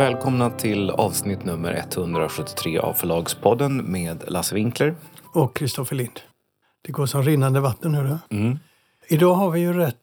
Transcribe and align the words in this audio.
Välkomna 0.00 0.50
till 0.50 0.90
avsnitt 0.90 1.44
nummer 1.44 1.74
173 1.74 2.78
av 2.78 2.92
Förlagspodden 2.92 3.76
med 3.76 4.24
Lasse 4.28 4.54
Winkler. 4.54 4.94
Och 5.32 5.56
Kristoffer 5.56 5.96
Lind. 5.96 6.20
Det 6.82 6.92
går 6.92 7.06
som 7.06 7.22
rinnande 7.22 7.60
vatten. 7.60 7.94
Hörru. 7.94 8.16
Mm. 8.30 8.58
Idag 9.08 9.34
har 9.34 9.50
vi 9.50 9.60
ju 9.60 9.72
rätt 9.72 9.96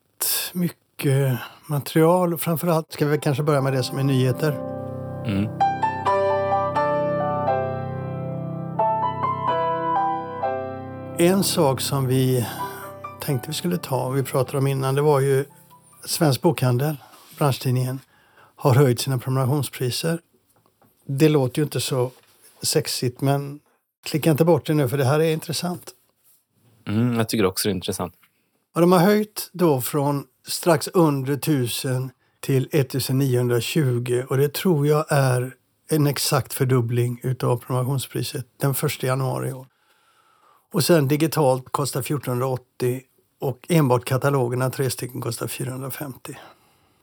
mycket 0.54 1.40
material. 1.68 2.38
Framförallt 2.38 2.92
ska 2.92 3.06
vi 3.06 3.18
kanske 3.18 3.44
börja 3.44 3.62
med 3.62 3.74
det 3.74 3.84
som 3.84 3.98
är 3.98 4.04
nyheter. 4.04 4.52
Mm. 5.26 5.50
En 11.18 11.44
sak 11.44 11.82
som 11.82 12.08
vi 12.08 12.48
tänkte 13.22 13.50
vi 13.50 13.54
skulle 13.54 13.78
ta, 13.78 14.10
vi 14.10 14.24
pratade 14.24 14.58
om 14.58 14.68
innan, 14.68 14.96
det 14.96 15.02
var 15.02 15.20
ju 15.20 15.46
Svensk 16.06 16.42
Bokhandel, 16.42 16.96
branschtidningen, 17.38 18.00
har 18.58 18.76
höjt 18.76 19.00
sina 19.00 19.18
prenumerationspriser. 19.18 20.20
Det 21.06 21.30
låter 21.30 21.60
ju 21.60 21.64
inte 21.64 21.82
så 21.82 22.12
sexigt 22.62 23.22
men 23.22 23.60
klicka 24.06 24.32
inte 24.32 24.46
bort 24.46 24.66
det 24.66 24.74
nu 24.74 24.90
för 24.90 24.98
det 24.98 25.06
här 25.06 25.20
är 25.20 25.34
intressant. 25.34 25.92
Mm, 26.88 27.18
jag 27.18 27.30
tycker 27.30 27.46
också 27.46 27.68
det 27.68 27.72
är 27.72 27.76
intressant. 27.76 28.14
Och 28.76 28.82
de 28.82 28.92
har 28.92 29.00
höjt 29.00 29.50
då 29.54 29.82
från 29.82 30.26
strax 30.48 30.88
under 30.88 31.34
1000 31.34 32.12
till 32.40 32.70
1920 32.72 34.24
och 34.30 34.38
det 34.38 34.54
tror 34.54 34.88
jag 34.88 35.06
är 35.10 35.56
en 35.90 36.08
exakt 36.08 36.54
fördubbling 36.54 37.20
utav 37.24 37.58
prenumerationspriset 37.58 38.46
den 38.58 38.72
1 38.72 39.04
januari 39.04 39.50
i 39.50 39.54
år. 39.54 39.68
Och 40.74 40.84
sen 40.84 41.08
digitalt 41.08 41.72
kostar 41.72 42.00
1480 42.00 43.02
och 43.40 43.66
enbart 43.70 44.06
katalogerna, 44.06 44.70
tre 44.70 44.90
stycken, 44.90 45.22
kostar 45.22 45.48
450. 45.48 46.38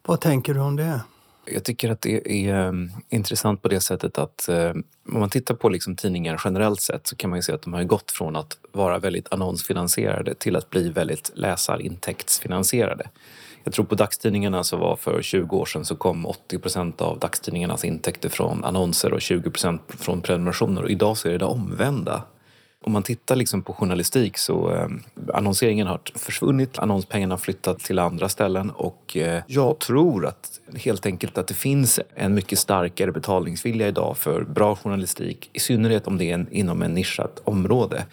Vad 0.07 0.21
tänker 0.21 0.55
du 0.55 0.61
om 0.61 0.77
det? 0.77 1.01
Jag 1.47 1.65
tycker 1.65 1.91
att 1.91 2.01
det 2.01 2.49
är 2.49 2.55
mm, 2.55 2.91
intressant 3.09 3.63
på 3.63 3.69
det 3.69 3.81
sättet 3.81 4.19
att 4.19 4.49
eh, 4.49 4.71
om 5.09 5.21
man 5.21 5.31
tittar 5.31 5.55
på 5.55 5.69
liksom 5.69 5.97
tidningar 5.97 6.41
generellt 6.45 6.81
sett 6.81 7.07
så 7.07 7.17
kan 7.17 7.31
man 7.31 7.39
ju 7.39 7.43
se 7.43 7.53
att 7.53 7.63
de 7.63 7.73
har 7.73 7.85
gått 7.85 8.11
från 8.11 8.37
att 8.37 8.59
vara 8.73 8.99
väldigt 8.99 9.33
annonsfinansierade 9.33 10.35
till 10.35 10.57
att 10.57 10.71
bli 10.71 10.91
väldigt 10.91 11.33
läsarintäktsfinansierade. 11.35 13.09
Jag 13.65 13.75
tror 13.75 13.85
på 13.85 13.95
dagstidningarna 13.95 14.65
så 14.65 14.77
var 14.77 14.97
för 14.97 15.23
20 15.23 15.57
år 15.57 15.67
sedan 15.67 15.85
så 15.85 15.97
kom 15.97 16.27
80 16.27 16.59
procent 16.59 17.01
av 17.01 17.19
dagstidningarnas 17.19 17.85
intäkter 17.85 18.29
från 18.29 18.65
annonser 18.65 19.13
och 19.13 19.23
20 19.23 19.51
procent 19.51 19.83
från 19.89 20.21
prenumerationer 20.21 20.83
och 20.83 20.91
idag 20.91 21.17
så 21.17 21.29
är 21.29 21.33
det 21.33 21.39
det 21.39 21.45
omvända 21.45 22.23
om 22.85 22.93
man 22.93 23.03
tittar 23.03 23.37
liksom 23.37 23.63
på 23.63 23.73
journalistik 23.73 24.39
så 24.39 24.73
eh, 24.73 24.89
annonseringen 25.35 25.87
har 25.87 26.01
försvunnit, 26.15 26.79
annonspengarna 26.79 27.33
har 27.33 27.39
flyttat 27.39 27.79
till 27.79 27.99
andra 27.99 28.29
ställen 28.29 28.71
och 28.71 29.17
eh, 29.17 29.43
jag 29.47 29.79
tror 29.79 30.27
att 30.27 30.61
helt 30.77 31.07
enkelt 31.07 31.39
att 31.39 31.47
det 31.47 31.55
finns 31.55 32.01
en 32.15 32.35
mycket 32.35 32.59
starkare 32.59 33.13
betalningsvilja 33.13 33.89
idag 33.89 34.17
för 34.17 34.45
bra 34.45 34.77
journalistik, 34.77 35.51
i 35.53 35.61
synnerhet 35.61 36.07
om 36.07 36.19
det 36.19 36.31
är 36.31 36.35
en, 36.35 36.47
inom 36.51 36.83
en 36.83 36.95
nischat 36.95 37.41
område. 37.45 38.05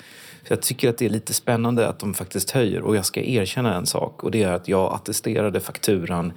Så 0.47 0.53
jag 0.53 0.61
tycker 0.61 0.89
att 0.89 0.97
det 0.97 1.05
är 1.05 1.09
lite 1.09 1.33
spännande 1.33 1.87
att 1.87 1.99
de 1.99 2.13
faktiskt 2.13 2.51
höjer. 2.51 2.81
Och 2.81 2.95
jag 2.95 3.05
ska 3.05 3.21
erkänna 3.21 3.75
en 3.75 3.85
sak 3.85 4.23
och 4.23 4.31
det 4.31 4.43
är 4.43 4.51
att 4.51 4.67
jag 4.67 4.93
attesterade 4.93 5.59
fakturan 5.59 6.33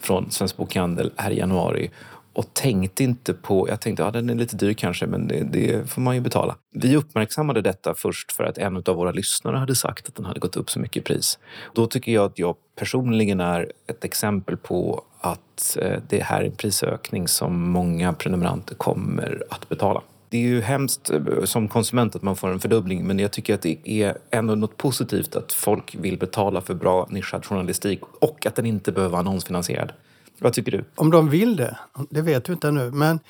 från 0.00 0.30
Svensk 0.30 0.56
Bokhandel 0.56 1.12
här 1.16 1.30
i 1.30 1.38
januari 1.38 1.90
och 2.38 2.54
tänkte 2.54 3.04
inte 3.04 3.34
på, 3.34 3.68
jag 3.68 3.80
tänkte 3.80 4.02
ja 4.02 4.10
den 4.10 4.30
är 4.30 4.34
lite 4.34 4.56
dyr 4.56 4.72
kanske 4.72 5.06
men 5.06 5.28
det, 5.28 5.42
det, 5.52 5.90
får 5.90 6.00
man 6.00 6.14
ju 6.14 6.20
betala. 6.20 6.56
Vi 6.74 6.96
uppmärksammade 6.96 7.62
detta 7.62 7.94
först 7.94 8.32
för 8.32 8.44
att 8.44 8.58
en 8.58 8.76
av 8.76 8.96
våra 8.96 9.12
lyssnare 9.12 9.56
hade 9.56 9.74
sagt 9.74 10.08
att 10.08 10.14
den 10.14 10.24
hade 10.24 10.40
gått 10.40 10.56
upp 10.56 10.70
så 10.70 10.80
mycket 10.80 10.96
i 10.96 11.00
pris. 11.00 11.38
Då 11.74 11.86
tycker 11.86 12.12
jag 12.12 12.24
att 12.24 12.38
jag 12.38 12.56
personligen 12.76 13.40
är 13.40 13.72
ett 13.86 14.04
exempel 14.04 14.56
på 14.56 15.02
att 15.20 15.76
eh, 15.80 15.98
det 16.08 16.22
här 16.22 16.40
är 16.40 16.46
en 16.46 16.56
prisökning 16.56 17.28
som 17.28 17.70
många 17.70 18.12
prenumeranter 18.12 18.74
kommer 18.74 19.42
att 19.50 19.68
betala. 19.68 20.02
Det 20.28 20.36
är 20.36 20.42
ju 20.42 20.60
hemskt 20.60 21.10
eh, 21.10 21.44
som 21.44 21.68
konsument 21.68 22.16
att 22.16 22.22
man 22.22 22.36
får 22.36 22.48
en 22.48 22.60
fördubbling 22.60 23.06
men 23.06 23.18
jag 23.18 23.32
tycker 23.32 23.54
att 23.54 23.62
det 23.62 23.78
är 23.84 24.18
ändå 24.30 24.54
något 24.54 24.76
positivt 24.76 25.36
att 25.36 25.52
folk 25.52 25.94
vill 25.94 26.18
betala 26.18 26.60
för 26.60 26.74
bra 26.74 27.06
nischad 27.10 27.46
journalistik 27.46 28.00
och 28.20 28.46
att 28.46 28.54
den 28.54 28.66
inte 28.66 28.92
behöver 28.92 29.12
vara 29.12 29.20
annonsfinansierad. 29.20 29.92
Vad 30.38 30.52
tycker 30.52 30.72
du? 30.72 30.84
Om 30.94 31.10
de 31.10 31.28
vill 31.30 31.56
det, 31.56 31.78
det 32.10 32.22
vet 32.22 32.48
vi 32.48 32.52
inte 32.52 32.68
ännu. 32.68 32.90
Men 32.90 33.20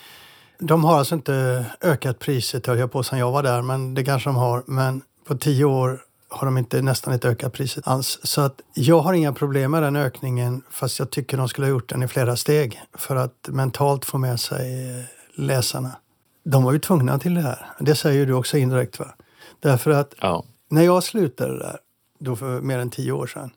de 0.58 0.84
har 0.84 0.98
alltså 0.98 1.14
inte 1.14 1.66
ökat 1.80 2.18
priset, 2.18 2.66
höll 2.66 2.78
jag 2.78 2.92
på, 2.92 3.02
sen 3.02 3.18
jag 3.18 3.32
var 3.32 3.42
där. 3.42 3.62
Men 3.62 3.94
det 3.94 4.04
kanske 4.04 4.28
de 4.28 4.36
har. 4.36 4.62
Men 4.66 5.02
på 5.26 5.38
tio 5.38 5.64
år 5.64 6.00
har 6.28 6.44
de 6.44 6.58
inte 6.58 6.82
nästan 6.82 7.14
inte 7.14 7.28
ökat 7.28 7.52
priset 7.52 7.88
alls. 7.88 8.18
Så 8.22 8.40
att 8.40 8.60
jag 8.74 9.00
har 9.00 9.12
inga 9.12 9.32
problem 9.32 9.70
med 9.70 9.82
den 9.82 9.96
ökningen 9.96 10.62
fast 10.70 10.98
jag 10.98 11.10
tycker 11.10 11.36
de 11.36 11.48
skulle 11.48 11.66
ha 11.66 11.70
gjort 11.70 11.88
den 11.88 12.02
i 12.02 12.08
flera 12.08 12.36
steg 12.36 12.80
för 12.94 13.16
att 13.16 13.48
mentalt 13.48 14.04
få 14.04 14.18
med 14.18 14.40
sig 14.40 14.88
läsarna. 15.34 15.96
De 16.44 16.64
var 16.64 16.72
ju 16.72 16.78
tvungna 16.78 17.18
till 17.18 17.34
det 17.34 17.40
här. 17.40 17.66
Det 17.80 17.94
säger 17.94 18.26
du 18.26 18.32
också 18.32 18.58
indirekt. 18.58 18.98
va? 18.98 19.14
Därför 19.60 19.90
att 19.90 20.14
ja. 20.20 20.44
när 20.68 20.82
jag 20.82 21.02
slutade 21.02 21.58
där, 21.58 21.78
då 22.18 22.36
för 22.36 22.60
mer 22.60 22.78
än 22.78 22.90
tio 22.90 23.12
år 23.12 23.26
sedan, 23.26 23.50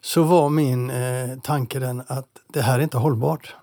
så 0.00 0.22
var 0.22 0.48
min 0.48 0.90
eh, 0.90 1.38
tanke 1.42 1.78
den 1.78 2.02
att 2.06 2.28
det 2.52 2.60
här 2.60 2.78
är 2.78 2.82
inte 2.82 2.98
hållbart. 2.98 3.54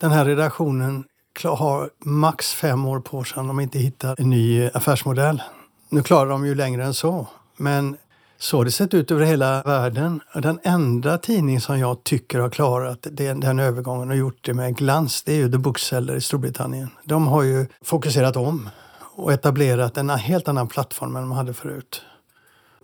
Den 0.00 0.10
här 0.10 0.24
redaktionen 0.24 1.04
har 1.44 1.90
max 2.04 2.54
fem 2.54 2.86
år 2.86 3.00
på 3.00 3.24
sig 3.24 3.40
om 3.40 3.46
de 3.46 3.60
inte 3.60 3.78
hittar 3.78 4.14
en 4.18 4.30
ny 4.30 4.62
eh, 4.62 4.70
affärsmodell. 4.74 5.42
Nu 5.88 6.02
klarar 6.02 6.30
de 6.30 6.46
ju 6.46 6.54
längre 6.54 6.84
än 6.84 6.94
så, 6.94 7.26
men 7.56 7.96
så 8.38 8.56
har 8.56 8.64
det 8.64 8.70
sett 8.70 8.94
ut 8.94 9.10
över 9.10 9.24
hela 9.24 9.62
världen. 9.62 10.20
Den 10.34 10.58
enda 10.62 11.18
tidning 11.18 11.60
som 11.60 11.78
jag 11.78 12.04
tycker 12.04 12.38
har 12.38 12.50
klarat 12.50 13.06
den, 13.10 13.40
den 13.40 13.58
övergången 13.58 14.10
och 14.10 14.16
gjort 14.16 14.44
det 14.44 14.54
med 14.54 14.76
glans, 14.76 15.22
det 15.22 15.32
är 15.32 15.36
ju 15.36 15.52
The 15.52 15.58
Bookseller 15.58 16.16
i 16.16 16.20
Storbritannien. 16.20 16.90
De 17.04 17.26
har 17.26 17.42
ju 17.42 17.66
fokuserat 17.82 18.36
om 18.36 18.68
och 19.14 19.32
etablerat 19.32 19.96
en 19.96 20.10
helt 20.10 20.48
annan 20.48 20.68
plattform 20.68 21.16
än 21.16 21.22
de 21.22 21.32
hade 21.32 21.54
förut. 21.54 22.02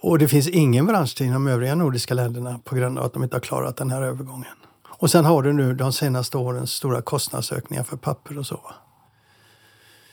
Och 0.00 0.19
det 0.19 0.28
finns 0.28 0.48
ingen 0.48 0.86
branschtidning 0.86 1.31
i 1.31 1.34
de 1.34 1.47
övriga 1.48 1.75
nordiska 1.75 2.14
länderna 2.14 2.60
på 2.64 2.75
grund 2.75 2.98
av 2.98 3.04
att 3.04 3.12
de 3.12 3.22
inte 3.22 3.36
har 3.36 3.41
klarat 3.41 3.76
den 3.76 3.91
här 3.91 4.03
övergången. 4.03 4.54
Och 4.88 5.10
sen 5.10 5.25
har 5.25 5.42
du 5.42 5.53
nu 5.53 5.75
de 5.75 5.92
senaste 5.92 6.38
årens 6.38 6.72
stora 6.72 7.03
kostnadsökningar 7.03 7.82
för 7.82 7.97
papper 7.97 8.38
och 8.38 8.47
så. 8.47 8.60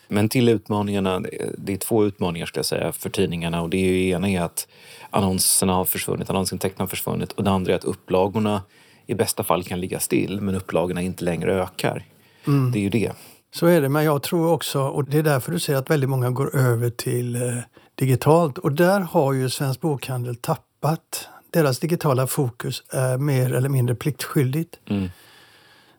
Men 0.07 0.29
till 0.29 0.49
utmaningarna, 0.49 1.19
det 1.57 1.73
är 1.73 1.77
två 1.77 2.05
utmaningar 2.05 2.45
ska 2.45 2.57
jag 2.57 2.65
säga 2.65 2.91
för 2.91 3.09
tidningarna 3.09 3.61
och 3.61 3.69
det 3.69 3.77
är 3.77 3.91
ju 3.91 4.09
ena 4.09 4.29
är 4.29 4.41
att 4.41 4.67
annonserna 5.09 5.73
har 5.73 5.85
försvunnit, 5.85 6.29
annonsintäkterna 6.29 6.83
har 6.83 6.87
försvunnit 6.87 7.31
och 7.31 7.43
det 7.43 7.51
andra 7.51 7.71
är 7.71 7.75
att 7.75 7.83
upplagorna 7.83 8.61
i 9.05 9.13
bästa 9.13 9.43
fall 9.43 9.63
kan 9.63 9.79
ligga 9.79 9.99
still 9.99 10.41
men 10.41 10.55
upplagorna 10.55 11.01
inte 11.01 11.23
längre 11.23 11.63
ökar. 11.63 12.05
Mm. 12.47 12.71
Det 12.71 12.79
är 12.79 12.81
ju 12.81 12.89
det. 12.89 13.11
Så 13.55 13.67
är 13.67 13.81
det, 13.81 13.89
men 13.89 14.03
jag 14.03 14.23
tror 14.23 14.51
också, 14.51 14.81
och 14.81 15.03
det 15.03 15.17
är 15.17 15.23
därför 15.23 15.51
du 15.51 15.59
ser 15.59 15.75
att 15.75 15.89
väldigt 15.89 16.09
många 16.09 16.29
går 16.29 16.55
över 16.55 16.89
till 16.89 17.35
eh, 17.35 17.57
digitalt. 17.95 18.57
Och 18.57 18.71
där 18.71 18.99
har 18.99 19.33
ju 19.33 19.49
Svensk 19.49 19.81
Bokhandel 19.81 20.35
tappat. 20.35 21.29
Deras 21.49 21.79
digitala 21.79 22.27
fokus 22.27 22.83
är 22.89 23.17
mer 23.17 23.53
eller 23.53 23.69
mindre 23.69 23.95
pliktskyldigt. 23.95 24.79
Mm. 24.89 25.09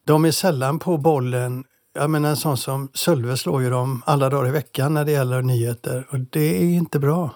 De 0.05 0.25
är 0.25 0.31
sällan 0.31 0.79
på 0.79 0.99
bollen. 0.99 1.65
Jag 1.95 2.11
menar 2.11 2.29
en 2.31 2.37
sån 2.37 2.57
som 2.57 2.89
Sölve 2.95 3.37
slår 3.37 3.63
ju 3.63 3.71
dem 3.71 4.03
alla 4.07 4.31
dagar 4.31 4.49
i 4.49 4.51
veckan 4.51 4.95
när 4.95 5.05
det 5.05 5.13
gäller 5.13 5.43
nyheter 5.43 6.07
och 6.11 6.19
det 6.19 6.63
är 6.63 6.65
inte 6.65 6.99
bra. 6.99 7.31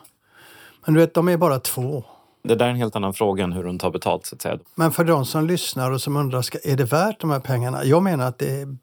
Men 0.85 0.95
du 0.95 1.01
vet, 1.01 1.15
de 1.15 1.29
är 1.29 1.37
bara 1.37 1.61
två. 1.61 2.05
Det 2.43 2.55
där 2.55 2.67
är 2.67 2.71
en 2.71 2.77
helt 2.77 2.97
annan 2.97 3.15
fråga 3.15 3.45
än 3.45 3.53
hur 3.53 3.65
de 3.65 3.79
tar 3.79 3.91
betalt 3.91 4.27
så 4.27 4.35
att 4.35 4.43
säga. 4.43 4.59
Men 4.75 4.93
för 4.93 5.05
de 5.05 5.27
som 5.27 5.47
lyssnar 5.47 5.91
och 5.91 6.03
som 6.03 6.17
undrar, 6.17 6.43
ska, 6.43 6.59
är 6.65 6.77
det 6.77 6.85
värt 6.85 7.21
de 7.21 7.31
här 7.31 7.41
pengarna? 7.41 7.85
Jag 7.85 8.03
menar 8.03 8.29
att 8.29 8.39
det 8.39 8.61
är, 8.61 8.77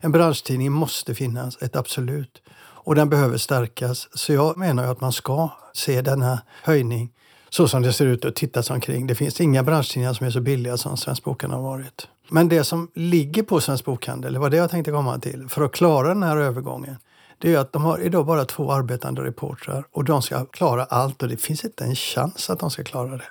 en 0.00 0.12
branschtidning 0.12 0.72
måste 0.72 1.14
finnas, 1.14 1.62
ett 1.62 1.76
absolut 1.76 2.42
och 2.86 2.94
den 2.94 3.08
behöver 3.08 3.38
stärkas. 3.38 4.08
Så 4.14 4.32
jag 4.32 4.56
menar 4.56 4.84
att 4.84 5.00
man 5.00 5.12
ska 5.12 5.48
se 5.72 6.02
denna 6.02 6.42
höjning 6.62 7.12
så 7.50 7.68
som 7.68 7.82
det 7.82 7.92
ser 7.92 8.06
ut 8.06 8.24
och 8.24 8.34
titta 8.34 8.62
sig 8.62 8.74
omkring. 8.74 9.06
Det 9.06 9.14
finns 9.14 9.40
inga 9.40 9.62
branschtidningar 9.62 10.12
som 10.12 10.26
är 10.26 10.30
så 10.30 10.40
billiga 10.40 10.76
som 10.76 10.96
Svensk 10.96 11.24
Bokhandel 11.24 11.58
har 11.58 11.64
varit. 11.70 12.08
Men 12.28 12.48
det 12.48 12.64
som 12.64 12.90
ligger 12.94 13.42
på 13.42 13.60
Svensk 13.60 13.84
Bokhandel, 13.84 14.32
det 14.32 14.38
var 14.38 14.50
det 14.50 14.56
jag 14.56 14.70
tänkte 14.70 14.90
komma 14.90 15.18
till, 15.18 15.48
för 15.48 15.62
att 15.62 15.72
klara 15.72 16.08
den 16.08 16.22
här 16.22 16.36
övergången, 16.36 16.96
det 17.38 17.54
är 17.54 17.58
att 17.58 17.72
de 17.72 17.82
har 17.82 17.98
idag 17.98 18.26
bara 18.26 18.44
två 18.44 18.72
arbetande 18.72 19.24
reportrar 19.24 19.84
och 19.92 20.04
de 20.04 20.22
ska 20.22 20.44
klara 20.44 20.84
allt 20.84 21.22
och 21.22 21.28
det 21.28 21.36
finns 21.36 21.64
inte 21.64 21.84
en 21.84 21.94
chans 21.94 22.50
att 22.50 22.60
de 22.60 22.70
ska 22.70 22.84
klara 22.84 23.16
det. 23.16 23.30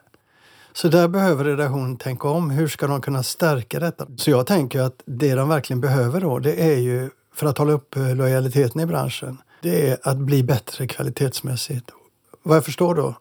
Så 0.73 0.87
där 0.87 1.07
behöver 1.07 1.43
redaktionen 1.43 1.97
tänka 1.97 2.27
om. 2.27 2.49
Hur 2.49 2.67
ska 2.67 2.87
de 2.87 3.01
kunna 3.01 3.23
stärka 3.23 3.79
detta? 3.79 4.07
Så 4.17 4.31
jag 4.31 4.47
tänker 4.47 4.81
att 4.81 5.01
det 5.05 5.35
de 5.35 5.49
verkligen 5.49 5.81
behöver 5.81 6.21
då, 6.21 6.39
det 6.39 6.61
är 6.71 6.77
ju 6.77 7.09
för 7.35 7.47
att 7.47 7.57
hålla 7.57 7.73
upp 7.73 7.95
eh, 7.95 8.15
lojaliteten 8.15 8.81
i 8.81 8.85
branschen, 8.85 9.37
det 9.65 9.89
är 9.89 9.97
att 10.03 10.17
bli 10.17 10.43
bättre 10.43 10.87
kvalitetsmässigt. 10.87 11.91
Vad 12.43 12.57
jag 12.57 12.65
förstår 12.65 12.95
då 12.95 13.15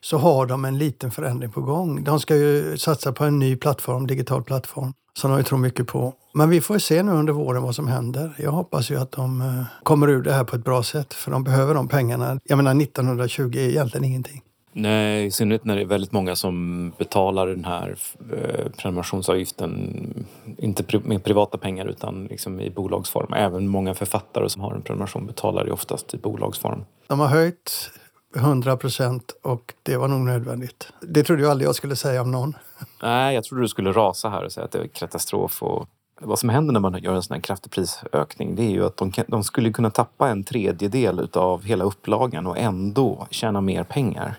så 0.00 0.18
har 0.18 0.46
de 0.46 0.64
en 0.64 0.78
liten 0.78 1.10
förändring 1.10 1.50
på 1.50 1.60
gång. 1.60 2.04
De 2.04 2.20
ska 2.20 2.36
ju 2.36 2.78
satsa 2.78 3.12
på 3.12 3.24
en 3.24 3.38
ny 3.38 3.56
plattform, 3.56 4.06
digital 4.06 4.42
plattform, 4.42 4.92
som 5.18 5.30
de 5.30 5.44
tror 5.44 5.58
mycket 5.58 5.86
på. 5.86 6.12
Men 6.34 6.50
vi 6.50 6.60
får 6.60 6.78
se 6.78 7.02
nu 7.02 7.12
under 7.12 7.32
våren 7.32 7.62
vad 7.62 7.74
som 7.74 7.88
händer. 7.88 8.34
Jag 8.38 8.50
hoppas 8.50 8.90
ju 8.90 9.00
att 9.00 9.12
de 9.12 9.40
eh, 9.40 9.62
kommer 9.82 10.08
ur 10.08 10.22
det 10.22 10.32
här 10.32 10.44
på 10.44 10.56
ett 10.56 10.64
bra 10.64 10.82
sätt, 10.82 11.14
för 11.14 11.30
de 11.30 11.44
behöver 11.44 11.74
de 11.74 11.88
pengarna. 11.88 12.40
Jag 12.44 12.56
menar 12.56 12.82
1920 12.82 13.56
är 13.56 13.58
egentligen 13.58 14.04
ingenting. 14.04 14.42
Nej, 14.80 15.26
i 15.26 15.30
synnerhet 15.30 15.64
när 15.64 15.76
det 15.76 15.82
är 15.82 15.86
väldigt 15.86 16.12
många 16.12 16.36
som 16.36 16.92
betalar 16.98 17.46
den 17.46 17.64
här 17.64 17.96
eh, 18.32 18.70
prenumerationsavgiften, 18.76 20.24
inte 20.58 20.82
pri 20.82 20.98
med 20.98 21.24
privata 21.24 21.58
pengar 21.58 21.86
utan 21.86 22.24
liksom 22.24 22.60
i 22.60 22.70
bolagsform. 22.70 23.32
Även 23.32 23.68
många 23.68 23.94
författare 23.94 24.48
som 24.48 24.62
har 24.62 24.74
en 24.74 24.82
prenumeration 24.82 25.26
betalar 25.26 25.64
det 25.64 25.72
oftast 25.72 26.14
i 26.14 26.16
bolagsform. 26.16 26.84
De 27.06 27.20
har 27.20 27.26
höjt 27.26 27.90
100 28.36 28.76
procent 28.76 29.34
och 29.42 29.74
det 29.82 29.96
var 29.96 30.08
nog 30.08 30.20
nödvändigt. 30.20 30.92
Det 31.00 31.22
trodde 31.22 31.42
jag 31.42 31.50
aldrig 31.50 31.68
jag 31.68 31.74
skulle 31.74 31.96
säga 31.96 32.22
om 32.22 32.30
någon. 32.30 32.56
Nej, 33.02 33.34
jag 33.34 33.44
trodde 33.44 33.64
du 33.64 33.68
skulle 33.68 33.92
rasa 33.92 34.28
här 34.28 34.44
och 34.44 34.52
säga 34.52 34.64
att 34.64 34.72
det 34.72 34.78
är 34.78 34.86
katastrof. 34.86 35.62
Och 35.62 35.88
vad 36.20 36.38
som 36.38 36.48
händer 36.48 36.72
när 36.72 36.80
man 36.80 37.02
gör 37.02 37.14
en 37.14 37.22
sån 37.22 37.34
här 37.34 37.40
kraftig 37.42 37.72
prisökning 37.72 38.54
det 38.56 38.62
är 38.62 38.70
ju 38.70 38.86
att 38.86 38.96
de, 38.96 39.12
de 39.28 39.44
skulle 39.44 39.72
kunna 39.72 39.90
tappa 39.90 40.28
en 40.28 40.44
tredjedel 40.44 41.28
av 41.32 41.64
hela 41.64 41.84
upplagan 41.84 42.46
och 42.46 42.58
ändå 42.58 43.26
tjäna 43.30 43.60
mer 43.60 43.84
pengar. 43.84 44.38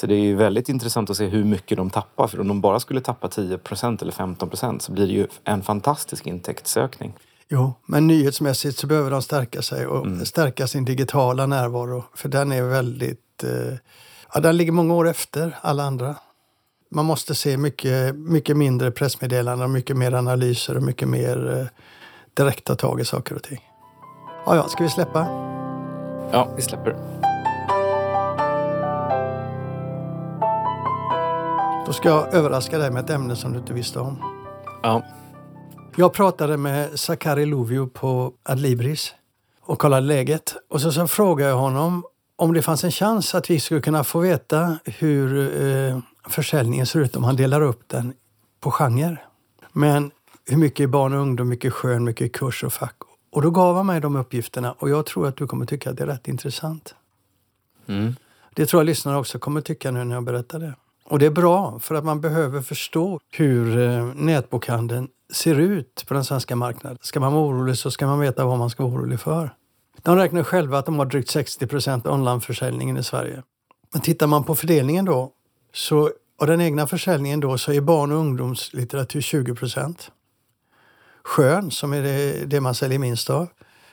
Så 0.00 0.06
det 0.06 0.14
är 0.14 0.34
väldigt 0.34 0.68
intressant 0.68 1.10
att 1.10 1.16
se 1.16 1.26
hur 1.26 1.44
mycket 1.44 1.76
de 1.76 1.90
tappar. 1.90 2.26
För 2.26 2.40
om 2.40 2.48
de 2.48 2.60
bara 2.60 2.80
skulle 2.80 3.00
tappa 3.00 3.28
10% 3.28 4.02
eller 4.02 4.12
15% 4.12 4.78
så 4.78 4.92
blir 4.92 5.06
det 5.06 5.12
ju 5.12 5.26
en 5.44 5.62
fantastisk 5.62 6.26
intäktsökning. 6.26 7.12
Jo, 7.48 7.74
men 7.86 8.06
nyhetsmässigt 8.06 8.78
så 8.78 8.86
behöver 8.86 9.10
de 9.10 9.22
stärka 9.22 9.62
sig 9.62 9.86
och 9.86 10.06
mm. 10.06 10.26
stärka 10.26 10.66
sin 10.66 10.84
digitala 10.84 11.46
närvaro. 11.46 12.04
För 12.14 12.28
den 12.28 12.52
är 12.52 12.62
väldigt... 12.62 13.44
Eh, 13.44 13.78
ja, 14.34 14.40
den 14.40 14.56
ligger 14.56 14.72
många 14.72 14.94
år 14.94 15.08
efter 15.08 15.58
alla 15.60 15.82
andra. 15.82 16.16
Man 16.90 17.04
måste 17.04 17.34
se 17.34 17.56
mycket, 17.56 18.16
mycket 18.16 18.56
mindre 18.56 18.90
pressmeddelanden, 18.90 19.72
mycket 19.72 19.96
mer 19.96 20.14
analyser 20.14 20.76
och 20.76 20.82
mycket 20.82 21.08
mer 21.08 21.58
eh, 21.58 21.66
direkta 22.34 22.76
tag 22.76 23.00
i 23.00 23.04
saker 23.04 23.34
och 23.34 23.42
ting. 23.42 23.60
Ja, 24.46 24.56
ja, 24.56 24.68
ska 24.68 24.82
vi 24.82 24.90
släppa? 24.90 25.26
Ja, 26.32 26.52
vi 26.56 26.62
släpper. 26.62 27.19
Då 31.90 31.94
ska 31.94 32.08
jag 32.08 32.34
överraska 32.34 32.78
dig 32.78 32.90
med 32.90 33.04
ett 33.04 33.10
ämne 33.10 33.36
som 33.36 33.52
du 33.52 33.58
inte 33.58 33.72
visste 33.72 34.00
om. 34.00 34.16
Ja. 34.82 35.02
Jag 35.96 36.12
pratade 36.12 36.56
med 36.56 37.00
Sakari 37.00 37.46
Lovio 37.46 37.86
på 37.86 38.32
Adlibris 38.42 39.14
och 39.60 39.78
kollade 39.78 40.06
läget. 40.06 40.54
Och 40.68 40.80
så, 40.80 40.92
så 40.92 41.08
frågade 41.08 41.50
jag 41.50 41.56
honom 41.56 42.04
om 42.36 42.52
det 42.52 42.62
fanns 42.62 42.84
en 42.84 42.90
chans 42.90 43.34
att 43.34 43.50
vi 43.50 43.60
skulle 43.60 43.80
kunna 43.80 44.04
få 44.04 44.18
veta 44.18 44.78
hur 44.84 45.38
eh, 45.64 45.98
försäljningen 46.28 46.86
ser 46.86 47.00
ut 47.00 47.16
om 47.16 47.24
han 47.24 47.36
delar 47.36 47.60
upp 47.60 47.88
den 47.88 48.12
på 48.60 48.70
genre. 48.70 49.16
Men 49.72 50.10
hur 50.46 50.56
mycket 50.56 50.84
är 50.84 50.88
barn 50.88 51.12
och 51.12 51.20
ungdom, 51.20 51.48
mycket 51.48 51.72
skön, 51.72 52.04
mycket 52.04 52.32
kurs 52.32 52.64
och 52.64 52.72
fack. 52.72 52.96
Och 53.30 53.42
då 53.42 53.50
gav 53.50 53.76
han 53.76 53.86
mig 53.86 54.00
de 54.00 54.16
uppgifterna 54.16 54.72
och 54.72 54.90
jag 54.90 55.06
tror 55.06 55.28
att 55.28 55.36
du 55.36 55.46
kommer 55.46 55.66
tycka 55.66 55.90
att 55.90 55.96
det 55.96 56.02
är 56.02 56.06
rätt 56.06 56.28
intressant. 56.28 56.94
Mm. 57.86 58.14
Det 58.54 58.66
tror 58.66 58.80
jag 58.80 58.86
lyssnarna 58.86 59.18
också 59.18 59.38
kommer 59.38 59.60
tycka 59.60 59.90
nu 59.90 60.04
när 60.04 60.14
jag 60.14 60.24
berättar 60.24 60.58
det. 60.58 60.74
Och 61.10 61.18
det 61.18 61.26
är 61.26 61.30
bra 61.30 61.78
för 61.78 61.94
att 61.94 62.04
man 62.04 62.20
behöver 62.20 62.62
förstå 62.62 63.20
hur 63.30 63.78
eh, 63.78 64.04
nätbokhandeln 64.14 65.08
ser 65.32 65.60
ut 65.60 66.04
på 66.08 66.14
den 66.14 66.24
svenska 66.24 66.56
marknaden. 66.56 66.98
Ska 67.02 67.20
man 67.20 67.32
vara 67.32 67.44
orolig 67.44 67.78
så 67.78 67.90
ska 67.90 68.06
man 68.06 68.20
veta 68.20 68.44
vad 68.44 68.58
man 68.58 68.70
ska 68.70 68.82
vara 68.82 68.94
orolig 68.94 69.20
för. 69.20 69.54
De 70.02 70.16
räknar 70.16 70.42
själva 70.42 70.78
att 70.78 70.86
de 70.86 70.98
har 70.98 71.06
drygt 71.06 71.30
60 71.30 71.66
procent 71.66 72.06
onlineförsäljningen 72.06 72.96
i 72.96 73.02
Sverige. 73.02 73.42
Men 73.92 74.02
tittar 74.02 74.26
man 74.26 74.44
på 74.44 74.54
fördelningen 74.54 75.04
då, 75.04 75.32
så, 75.72 76.10
och 76.38 76.46
den 76.46 76.60
egna 76.60 76.86
försäljningen 76.86 77.40
då, 77.40 77.58
så 77.58 77.72
är 77.72 77.80
barn 77.80 78.12
och 78.12 78.18
ungdomslitteratur 78.18 79.20
20 79.20 79.54
procent. 79.54 80.10
Skön, 81.24 81.70
som 81.70 81.92
är 81.92 82.02
det, 82.02 82.46
det 82.46 82.60
man 82.60 82.74
säljer 82.74 82.98
minst 82.98 83.30
av, 83.30 83.48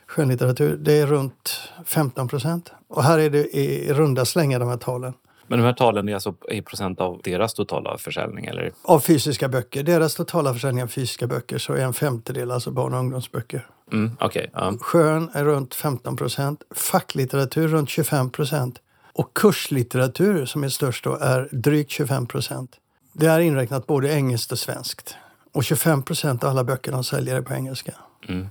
skönlitteratur, 0.07 0.77
det 0.77 0.93
är 0.93 1.07
runt 1.07 1.59
15 1.85 2.27
procent. 2.27 2.71
Och 2.87 3.03
här 3.03 3.19
är 3.19 3.29
det 3.29 3.57
i 3.57 3.93
runda 3.93 4.25
slängar 4.25 4.59
de 4.59 4.69
här 4.69 4.77
talen. 4.77 5.13
Men 5.47 5.59
de 5.59 5.65
här 5.65 5.73
talen 5.73 6.09
är 6.09 6.13
alltså 6.13 6.35
i 6.49 6.61
procent 6.61 7.01
av 7.01 7.21
deras 7.23 7.53
totala 7.53 7.97
försäljning? 7.97 8.45
Eller? 8.45 8.71
Av 8.83 8.99
fysiska 8.99 9.49
böcker. 9.49 9.83
Deras 9.83 10.15
totala 10.15 10.53
försäljning 10.53 10.83
av 10.83 10.87
fysiska 10.87 11.27
böcker 11.27 11.57
så 11.57 11.73
är 11.73 11.83
en 11.83 11.93
femtedel 11.93 12.51
alltså 12.51 12.71
barn 12.71 12.93
och 12.93 12.99
ungdomsböcker. 12.99 13.67
Mm, 13.91 14.11
okay, 14.19 14.47
um. 14.53 14.79
Skön 14.79 15.29
är 15.33 15.45
runt 15.45 15.75
15 15.75 16.17
procent. 16.17 16.63
Facklitteratur 16.75 17.67
runt 17.67 17.89
25 17.89 18.29
procent. 18.29 18.81
Och 19.13 19.33
kurslitteratur, 19.33 20.45
som 20.45 20.63
är 20.63 20.69
störst, 20.69 21.03
då, 21.03 21.15
är 21.15 21.49
drygt 21.51 21.91
25 21.91 22.27
procent. 22.27 22.71
Det 23.13 23.25
är 23.25 23.39
inräknat 23.39 23.87
både 23.87 24.13
engelskt 24.13 24.51
och 24.51 24.59
svenskt. 24.59 25.15
Och 25.53 25.63
25 25.63 26.03
procent 26.03 26.43
av 26.43 26.49
alla 26.49 26.63
böcker 26.63 26.91
de 26.91 27.03
säljer 27.03 27.35
är 27.35 27.41
på 27.41 27.53
engelska. 27.53 27.91
Mm. 28.29 28.47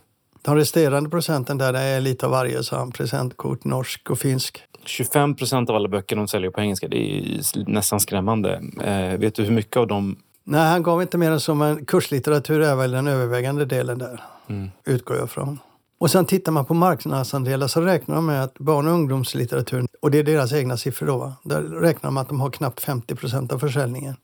De 0.47 0.57
resterande 0.57 1.11
procenten 1.11 1.59
där 1.59 1.75
är 1.75 2.01
lite 2.01 2.27
av 2.27 2.33
varje, 2.33 2.63
så 2.63 2.91
presentkort, 2.95 3.65
norsk 3.65 4.11
och 4.11 4.19
finsk. 4.19 4.63
25 4.85 5.35
procent 5.35 5.71
av 5.71 5.77
alla 5.77 5.89
böcker 5.89 6.17
de 6.17 6.29
säljer 6.29 6.51
på 6.51 6.61
engelska. 6.61 6.89
Det 6.89 6.97
är 6.97 7.71
nästan 7.71 8.01
skrämmande. 8.01 8.63
Eh, 8.81 9.19
vet 9.19 9.35
du 9.35 9.43
hur 9.43 9.53
mycket 9.53 9.77
av 9.77 9.87
dem... 9.87 10.17
Nej, 10.45 10.71
han 10.71 10.83
gav 10.83 11.03
inte 11.03 11.19
mer 11.19 11.31
än 11.31 11.41
så, 11.41 11.55
men 11.55 11.85
kurslitteratur 11.85 12.61
är 12.61 12.77
väl 12.77 12.91
den 12.91 13.07
övervägande 13.07 13.65
delen 13.65 13.99
där, 13.99 14.23
mm. 14.49 14.71
utgår 14.85 15.17
jag 15.17 15.31
från. 15.31 15.59
Och 15.99 16.11
sen 16.11 16.25
tittar 16.25 16.53
man 16.53 16.65
på 16.65 16.75
marknadsandelar 16.75 17.67
så 17.67 17.81
räknar 17.81 18.15
de 18.15 18.27
med 18.27 18.45
att 18.45 18.59
barn 18.59 18.87
och 18.87 18.95
ungdomslitteraturen, 18.95 19.89
och 20.03 20.11
det 20.11 20.19
är 20.19 20.23
deras 20.25 20.53
egna 20.53 20.77
siffror 20.77 21.07
då, 21.07 21.33
där 21.43 21.63
räknar 21.63 22.09
de 22.09 22.17
att 22.17 22.29
de 22.29 22.41
har 22.41 22.51
knappt 22.51 22.81
50 22.81 23.15
procent 23.15 23.53
av 23.53 23.59
försäljningen. 23.59 24.17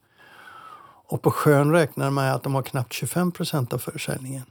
Och 1.09 1.23
på 1.23 1.31
Skön 1.31 1.73
räknar 1.73 2.11
med 2.11 2.35
att 2.35 2.43
de 2.43 2.55
har 2.55 2.63
knappt 2.63 2.93
25 2.93 3.33
procent 3.33 3.73
av 3.73 3.79
försäljningen. 3.79 4.45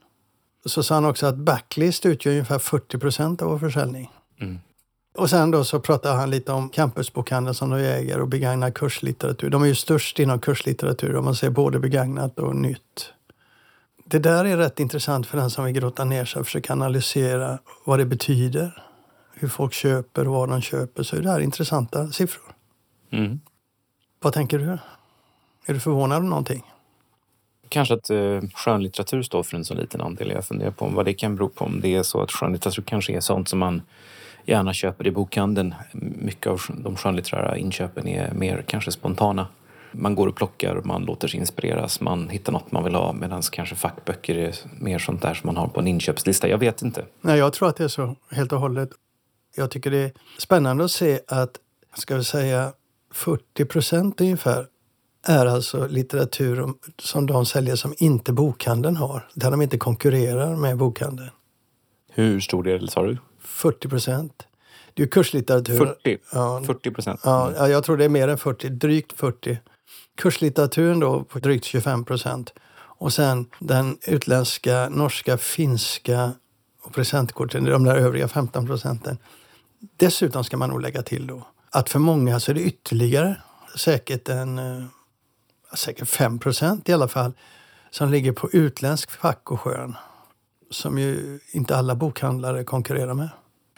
Så 0.65 0.83
sa 0.83 0.95
han 0.95 1.05
också 1.05 1.25
att 1.25 1.37
Backlist 1.37 2.05
utgör 2.05 2.31
ungefär 2.31 2.59
40 2.59 2.97
procent 2.97 3.41
av 3.41 3.49
vår 3.49 3.59
försäljning. 3.59 4.11
Mm. 4.39 4.59
Och 5.17 5.29
sen 5.29 5.51
då 5.51 5.63
så 5.63 5.79
pratar 5.79 6.15
han 6.15 6.29
lite 6.29 6.51
om 6.51 6.69
campusbokhandeln 6.69 7.55
som 7.55 7.69
de 7.69 7.77
äger 7.77 8.21
och 8.21 8.27
begagnad 8.27 8.73
kurslitteratur. 8.73 9.49
De 9.49 9.63
är 9.63 9.67
ju 9.67 9.75
störst 9.75 10.19
inom 10.19 10.39
kurslitteratur 10.39 11.15
om 11.15 11.25
man 11.25 11.35
ser 11.35 11.49
både 11.49 11.79
begagnat 11.79 12.39
och 12.39 12.55
nytt. 12.55 13.13
Det 14.05 14.19
där 14.19 14.45
är 14.45 14.57
rätt 14.57 14.79
intressant 14.79 15.27
för 15.27 15.37
den 15.37 15.49
som 15.49 15.65
vill 15.65 15.73
grotta 15.73 16.03
ner 16.03 16.25
sig 16.25 16.39
och 16.39 16.45
försöka 16.45 16.73
analysera 16.73 17.59
vad 17.85 17.99
det 17.99 18.05
betyder. 18.05 18.83
Hur 19.33 19.47
folk 19.47 19.73
köper 19.73 20.27
och 20.27 20.33
vad 20.33 20.49
de 20.49 20.61
köper. 20.61 21.03
Så 21.03 21.15
är 21.15 21.21
det 21.21 21.29
här 21.29 21.39
intressanta 21.39 22.11
siffror. 22.11 22.55
Mm. 23.11 23.39
Vad 24.19 24.33
tänker 24.33 24.59
du? 24.59 24.77
Är 25.65 25.73
du 25.73 25.79
förvånad 25.79 26.17
om 26.17 26.29
någonting? 26.29 26.71
Kanske 27.71 27.93
att 27.93 28.09
eh, 28.09 28.41
skönlitteratur 28.53 29.21
står 29.21 29.43
för 29.43 29.57
en 29.57 29.65
så 29.65 29.73
liten 29.73 30.01
andel. 30.01 30.31
Jag 30.31 30.45
funderar 30.45 30.71
på 30.71 30.87
vad 30.87 31.05
det 31.05 31.13
kan 31.13 31.35
bero 31.35 31.49
på. 31.49 31.65
Om 31.65 31.81
det 31.81 31.95
är 31.95 32.03
så 32.03 32.21
att 32.21 32.31
skönlitteratur 32.31 32.83
kanske 32.83 33.13
är 33.13 33.19
sånt 33.19 33.49
som 33.49 33.59
man 33.59 33.81
gärna 34.45 34.73
köper 34.73 35.07
i 35.07 35.11
bokhandeln. 35.11 35.75
Mycket 35.93 36.47
av 36.47 36.61
de 36.67 36.95
skönlitterära 36.95 37.57
inköpen 37.57 38.07
är 38.07 38.33
mer 38.33 38.63
kanske 38.67 38.91
spontana. 38.91 39.47
Man 39.91 40.15
går 40.15 40.27
och 40.27 40.35
plockar, 40.35 40.81
man 40.83 41.05
låter 41.05 41.27
sig 41.27 41.39
inspireras, 41.39 42.01
man 42.01 42.29
hittar 42.29 42.51
något 42.51 42.71
man 42.71 42.83
vill 42.83 42.95
ha 42.95 43.13
medan 43.13 43.41
kanske 43.41 43.75
fackböcker 43.75 44.35
är 44.35 44.55
mer 44.79 44.99
sånt 44.99 45.21
där 45.21 45.33
som 45.33 45.47
man 45.47 45.57
har 45.57 45.67
på 45.67 45.79
en 45.79 45.87
inköpslista. 45.87 46.47
Jag 46.47 46.57
vet 46.57 46.81
inte. 46.81 47.05
Nej, 47.21 47.37
jag 47.37 47.53
tror 47.53 47.69
att 47.69 47.75
det 47.75 47.83
är 47.83 47.87
så 47.87 48.15
helt 48.31 48.51
och 48.51 48.59
hållet. 48.59 48.89
Jag 49.55 49.71
tycker 49.71 49.91
det 49.91 49.97
är 49.97 50.11
spännande 50.37 50.83
att 50.83 50.91
se 50.91 51.19
att, 51.27 51.59
ska 51.95 52.15
vi 52.15 52.23
säga 52.23 52.73
40 53.13 53.65
procent 53.65 54.21
ungefär 54.21 54.65
är 55.23 55.45
alltså 55.45 55.87
litteratur 55.87 56.73
som 56.99 57.25
de 57.25 57.45
säljer 57.45 57.75
som 57.75 57.93
inte 57.97 58.33
bokhandeln 58.33 58.95
har. 58.95 59.27
Där 59.33 59.51
de 59.51 59.61
inte 59.61 59.77
konkurrerar 59.77 60.55
med 60.55 60.77
bokhandeln. 60.77 61.29
Hur 62.09 62.39
stor 62.39 62.63
del 62.63 62.89
sa 62.89 63.03
du? 63.03 63.17
40 63.39 63.89
procent. 63.89 64.47
Det 64.93 65.03
är 65.03 65.07
kurslitteratur. 65.07 65.77
40? 65.77 66.17
Ja, 66.33 66.63
40 66.65 66.91
procent? 66.91 67.21
Ja, 67.23 67.67
jag 67.67 67.83
tror 67.83 67.97
det 67.97 68.05
är 68.05 68.09
mer 68.09 68.27
än 68.27 68.37
40, 68.37 68.69
drygt 68.69 69.13
40. 69.13 69.57
Kurslitteraturen 70.17 70.99
då 70.99 71.23
på 71.23 71.39
drygt 71.39 71.65
25 71.65 72.05
procent. 72.05 72.53
Och 72.73 73.13
sen 73.13 73.45
den 73.59 73.97
utländska, 74.07 74.89
norska, 74.89 75.37
finska 75.37 76.31
och 76.83 76.93
presentkorten, 76.93 77.65
de 77.65 77.83
där 77.83 77.95
övriga 77.95 78.27
15 78.27 78.65
procenten. 78.65 79.17
Dessutom 79.97 80.43
ska 80.43 80.57
man 80.57 80.69
nog 80.69 80.81
lägga 80.81 81.01
till 81.01 81.27
då 81.27 81.43
att 81.71 81.89
för 81.89 81.99
många 81.99 82.39
så 82.39 82.51
är 82.51 82.55
det 82.55 82.61
ytterligare 82.61 83.35
säkert 83.75 84.29
en 84.29 84.59
eh, 84.59 84.83
säkert 85.75 86.07
5 86.07 86.39
procent 86.39 86.89
i 86.89 86.93
alla 86.93 87.07
fall 87.07 87.33
som 87.91 88.11
ligger 88.11 88.31
på 88.31 88.49
utländsk 88.51 89.11
fack 89.11 89.51
och 89.51 89.61
skön 89.61 89.95
som 90.69 90.97
ju 90.97 91.39
inte 91.51 91.77
alla 91.77 91.95
bokhandlare 91.95 92.63
konkurrerar 92.63 93.13
med. 93.13 93.29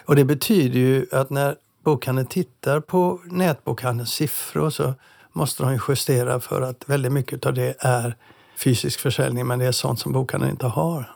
Och 0.06 0.16
det 0.16 0.26
betyder 0.26 0.80
ju 0.80 1.08
att 1.12 1.30
när 1.30 1.56
bokhandeln 1.84 2.28
tittar 2.28 2.80
på 2.80 3.20
nätbokhandelns 3.26 4.12
siffror 4.12 4.70
så 4.70 4.94
måste 5.32 5.64
de 5.64 5.80
justera 5.88 6.40
för 6.40 6.62
att 6.62 6.90
väldigt 6.90 7.12
mycket 7.12 7.46
av 7.46 7.54
det 7.54 7.76
är 7.80 8.16
fysisk 8.58 9.00
försäljning 9.00 9.48
men 9.48 9.60
det 9.60 9.66
är 9.66 9.72
sånt 9.72 10.00
som 10.00 10.12
bokhandeln 10.12 10.52
inte 10.52 10.68
har. 10.68 11.16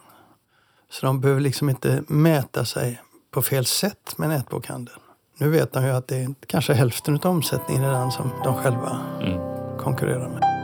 Så 0.90 1.06
de 1.06 1.22
behöver 1.22 1.42
liksom 1.42 1.70
inte 1.70 2.04
mäta 2.08 2.66
sig 2.66 3.02
på 3.32 3.42
fel 3.42 3.66
sätt 3.66 4.18
med 4.18 4.30
nätbokhandeln. 4.30 5.00
Nu 5.38 5.50
vet 5.50 5.74
de 5.74 5.86
ju 5.86 5.92
att 5.92 6.08
det 6.08 6.18
är 6.18 6.36
kanske 6.48 6.74
hälften 6.74 7.16
av 7.16 7.26
omsättningen 7.26 7.84
i 7.84 7.88
den 7.88 8.12
som 8.12 8.30
de 8.44 8.56
själva 8.56 9.00
mm. 9.22 9.40
konkurrerar 9.78 10.30
med. 10.30 10.57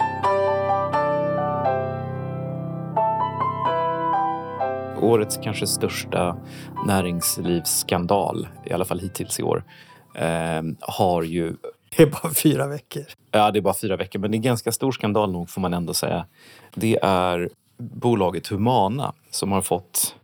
Årets 5.03 5.39
kanske 5.43 5.67
största 5.67 6.38
näringslivsskandal, 6.86 8.48
i 8.65 8.74
alla 8.74 8.86
fall 8.86 9.00
hittills 9.00 9.39
i 9.39 9.43
år, 9.43 9.63
eh, 10.15 10.62
har 10.79 11.24
ju 11.24 11.55
Det 11.98 12.03
är 12.03 12.07
bara 12.07 12.33
fyra 12.33 12.67
veckor. 12.67 13.03
Ja, 13.31 13.51
det 13.51 13.60
är 13.60 13.62
bara 13.62 13.74
fyra 13.74 13.95
veckor, 13.95 14.19
men 14.19 14.31
det 14.31 14.38
är 14.38 14.39
ganska 14.39 14.72
stor 14.72 14.91
skandal 14.91 15.31
nog 15.31 15.50
får 15.50 15.62
man 15.62 15.74
ändå 15.74 15.93
säga. 15.93 16.25
Det 16.75 17.00
är 17.03 17.50
bolaget 17.77 18.48
Humana 18.48 19.13
som 19.31 19.51
har 19.51 19.62
fått 19.62 20.15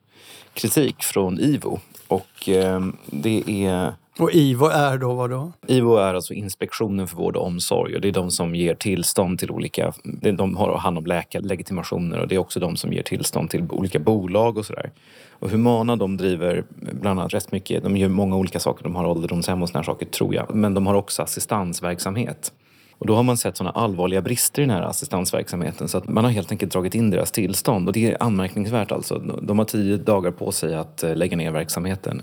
kritik 0.54 1.04
från 1.04 1.40
IVO. 1.40 1.80
Och 2.08 2.50
eh, 2.50 2.82
det 3.06 3.66
är... 3.66 3.94
Och 4.20 4.32
IVO 4.32 4.66
är 4.66 4.98
då 4.98 5.14
vad 5.14 5.30
då? 5.30 5.52
IVO 5.68 5.96
är 5.96 6.14
alltså 6.14 6.34
Inspektionen 6.34 7.08
för 7.08 7.18
vård 7.18 7.36
och 7.36 7.46
omsorg 7.46 7.96
och 7.96 8.02
det 8.02 8.08
är 8.08 8.12
de 8.12 8.32
som 8.32 8.56
ger 8.56 8.76
tillstånd 8.76 9.40
till 9.40 9.52
olika... 9.52 9.94
De 10.38 10.58
har 10.58 10.78
hand 10.78 10.98
om 10.98 11.06
läkarlegitimationer 11.06 12.20
och 12.20 12.28
det 12.28 12.36
är 12.36 12.40
också 12.40 12.60
de 12.60 12.76
som 12.76 12.94
ger 12.94 13.04
tillstånd 13.04 13.50
till 13.50 13.66
olika 13.70 14.00
bolag 14.00 14.58
och 14.58 14.66
sådär. 14.66 14.92
Och 15.32 15.50
Humana 15.50 15.96
de 15.96 16.18
driver 16.18 16.64
bland 17.02 17.20
annat 17.20 17.34
rätt 17.34 17.52
mycket, 17.52 17.84
de 17.84 17.98
gör 17.98 18.10
många 18.10 18.36
olika 18.36 18.60
saker. 18.60 18.84
De 18.84 18.96
har 18.96 19.06
ålderdomshem 19.06 19.62
och 19.62 19.70
sådana 19.70 19.84
saker 19.84 20.06
tror 20.06 20.36
jag. 20.36 20.56
Men 20.56 20.74
de 20.74 20.88
har 20.88 20.94
också 20.94 21.24
assistansverksamhet. 21.24 22.54
Och 22.98 23.08
då 23.08 23.16
har 23.16 23.24
man 23.24 23.38
sett 23.38 23.58
sådana 23.58 23.72
allvarliga 23.72 24.22
brister 24.22 24.62
i 24.62 24.66
den 24.66 24.76
här 24.76 24.82
assistansverksamheten 24.82 25.88
så 25.88 25.98
att 25.98 26.08
man 26.08 26.24
har 26.24 26.32
helt 26.32 26.52
enkelt 26.52 26.72
dragit 26.72 26.96
in 26.96 27.10
deras 27.10 27.32
tillstånd. 27.32 27.88
Och 27.88 27.94
det 27.94 28.12
är 28.12 28.24
anmärkningsvärt 28.24 28.92
alltså. 28.92 29.20
De 29.42 29.60
har 29.60 29.66
tio 29.66 29.98
dagar 29.98 30.32
på 30.32 30.52
sig 30.52 30.76
att 30.76 31.04
eh, 31.04 31.16
lägga 31.16 31.38
ner 31.38 31.52
verksamheten. 31.52 32.22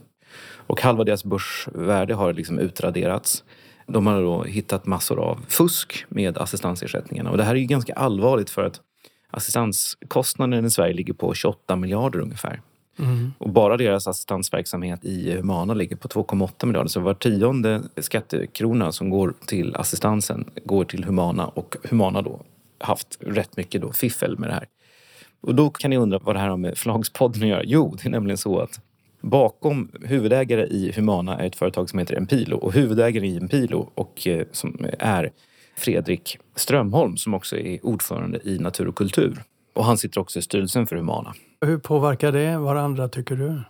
Och 0.67 0.81
halva 0.81 1.05
deras 1.05 1.25
börsvärde 1.25 2.15
har 2.15 2.33
liksom 2.33 2.59
utraderats. 2.59 3.45
De 3.87 4.07
har 4.07 4.23
då 4.23 4.43
hittat 4.43 4.87
massor 4.87 5.21
av 5.21 5.45
fusk 5.49 6.05
med 6.09 6.39
assistansersättningarna. 6.39 7.31
Och 7.31 7.37
det 7.37 7.45
här 7.45 7.55
är 7.55 7.59
ju 7.59 7.67
ganska 7.67 7.95
allvarligt 7.95 8.51
för 8.51 8.65
att 8.65 8.81
assistanskostnaden 9.31 10.65
i 10.65 10.71
Sverige 10.71 10.95
ligger 10.95 11.13
på 11.13 11.35
28 11.35 11.77
miljarder 11.77 12.21
ungefär. 12.21 12.61
Mm. 12.99 13.33
Och 13.39 13.51
bara 13.51 13.77
deras 13.77 14.07
assistansverksamhet 14.07 15.05
i 15.05 15.33
Humana 15.33 15.75
ligger 15.75 15.97
på 15.97 16.09
2,8 16.09 16.67
miljarder. 16.67 16.89
Så 16.89 17.01
var 17.01 17.15
tionde 17.15 17.83
skattekrona 17.97 18.93
som 18.93 19.11
går 19.11 19.35
till 19.47 19.77
assistansen 19.77 20.51
går 20.65 20.85
till 20.85 21.05
Humana 21.05 21.47
och 21.47 21.77
Humana 21.91 22.23
då 22.23 22.41
haft 22.79 23.19
rätt 23.21 23.57
mycket 23.57 23.81
då 23.81 23.93
fiffel 23.93 24.39
med 24.39 24.49
det 24.49 24.55
här. 24.55 24.67
Och 25.41 25.55
då 25.55 25.71
kan 25.71 25.91
ni 25.91 25.97
undra 25.97 26.19
vad 26.19 26.35
det 26.35 26.39
här 26.39 26.49
har 26.49 26.57
med 26.57 26.79
Förlagspodden 26.79 27.43
att 27.43 27.49
göra. 27.49 27.63
Jo, 27.65 27.97
det 28.03 28.09
är 28.09 28.11
nämligen 28.11 28.39
så 28.39 28.59
att 28.59 28.81
bakom 29.21 29.91
huvudägare 30.03 30.67
i 30.67 30.93
Humana 30.97 31.39
är 31.39 31.47
ett 31.47 31.57
företag 31.57 31.91
som 31.91 31.99
heter 31.99 32.17
Empilo 32.17 32.57
och 32.57 32.73
huvudägare 32.73 33.27
i 33.27 33.37
Empilo 33.37 33.91
och 33.95 34.27
eh, 34.27 34.47
som 34.53 34.87
är 34.99 35.31
Fredrik 35.77 36.39
Strömholm 36.57 37.17
som 37.17 37.35
också 37.35 37.57
är 37.57 37.87
ordförande 37.87 38.41
i 38.45 38.59
Natur 38.59 38.89
och 38.89 38.97
kultur. 38.97 39.43
Och 39.75 39.85
han 39.85 39.99
sitter 39.99 40.21
också 40.21 40.39
i 40.39 40.43
styrelsen 40.43 40.87
för 40.87 40.97
Humana. 40.97 41.35
Hur 41.61 41.79
påverkar 41.79 42.33
det 42.33 42.59
varandra 42.59 43.09
tycker 43.09 43.37
du? 43.37 43.61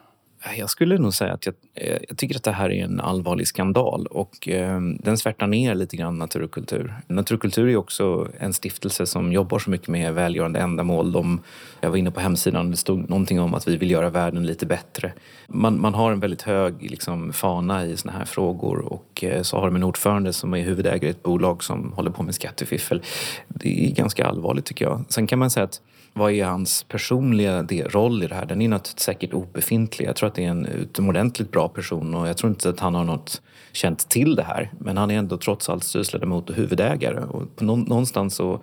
Jag 0.58 0.70
skulle 0.70 0.98
nog 0.98 1.14
säga 1.14 1.32
att 1.32 1.46
jag, 1.46 1.54
eh, 1.74 1.98
jag, 2.08 2.18
tycker 2.18 2.36
att 2.36 2.42
det 2.42 2.52
här 2.52 2.72
är 2.72 2.84
en 2.84 3.00
allvarlig 3.00 3.48
skandal 3.48 4.06
och 4.06 4.48
eh, 4.48 4.80
den 4.80 5.18
svärtar 5.18 5.46
ner 5.46 5.74
lite 5.74 5.96
grann 5.96 6.18
Natur 6.18 6.42
och 6.42 6.50
kultur. 6.50 6.94
Natur 7.06 7.34
och 7.34 7.42
kultur 7.42 7.68
är 7.68 7.76
också 7.76 8.28
en 8.38 8.52
stiftelse 8.52 9.06
som 9.06 9.32
jobbar 9.32 9.58
så 9.58 9.70
mycket 9.70 9.88
med 9.88 10.14
välgörande 10.14 10.60
ändamål. 10.60 11.12
De, 11.12 11.40
jag 11.80 11.90
var 11.90 11.96
inne 11.96 12.10
på 12.10 12.20
hemsidan, 12.20 12.70
det 12.70 12.76
stod 12.76 13.08
någonting 13.10 13.40
om 13.40 13.54
att 13.54 13.68
vi 13.68 13.76
vill 13.76 13.90
göra 13.90 14.10
världen 14.10 14.46
lite 14.46 14.66
bättre. 14.66 15.12
Man, 15.48 15.80
man 15.80 15.94
har 15.94 16.12
en 16.12 16.20
väldigt 16.20 16.42
hög 16.42 16.90
liksom, 16.90 17.32
fana 17.32 17.86
i 17.86 17.96
såna 17.96 18.12
här 18.12 18.24
frågor 18.24 18.78
och 18.78 19.24
eh, 19.24 19.42
så 19.42 19.56
har 19.56 19.66
de 19.66 19.76
en 19.76 19.82
ordförande 19.82 20.32
som 20.32 20.54
är 20.54 20.62
huvudägare 20.62 21.06
i 21.06 21.10
ett 21.10 21.22
bolag 21.22 21.64
som 21.64 21.92
håller 21.92 22.10
på 22.10 22.22
med 22.22 22.34
skattefiffel. 22.34 23.02
Det 23.48 23.86
är 23.86 23.94
ganska 23.94 24.26
allvarligt 24.26 24.64
tycker 24.64 24.84
jag. 24.84 25.04
Sen 25.08 25.26
kan 25.26 25.38
man 25.38 25.50
säga 25.50 25.64
att 25.64 25.80
vad 26.16 26.32
är 26.32 26.44
hans 26.44 26.82
personliga 26.82 27.62
roll 27.86 28.22
i 28.22 28.26
det 28.26 28.34
här? 28.34 28.46
Den 28.46 28.62
är 28.62 28.68
naturligtvis 28.68 29.04
säkert 29.04 29.32
obefintlig. 29.32 30.06
Jag 30.06 30.16
tror 30.16 30.26
att 30.26 30.34
det 30.36 30.44
är 30.44 30.50
en 30.50 30.66
utomordentligt 30.66 31.50
bra 31.50 31.68
person 31.68 32.14
och 32.14 32.28
jag 32.28 32.36
tror 32.36 32.50
inte 32.50 32.68
att 32.68 32.80
han 32.80 32.94
har 32.94 33.04
något 33.04 33.42
känt 33.72 34.08
till 34.08 34.36
det 34.36 34.42
här. 34.42 34.72
Men 34.78 34.96
han 34.96 35.10
är 35.10 35.18
ändå 35.18 35.36
trots 35.36 35.68
allt 35.68 35.84
styrelseledamot 35.84 36.50
och 36.50 36.56
huvudägare 36.56 37.20
och 37.20 37.62
någonstans 37.62 38.34
så 38.34 38.62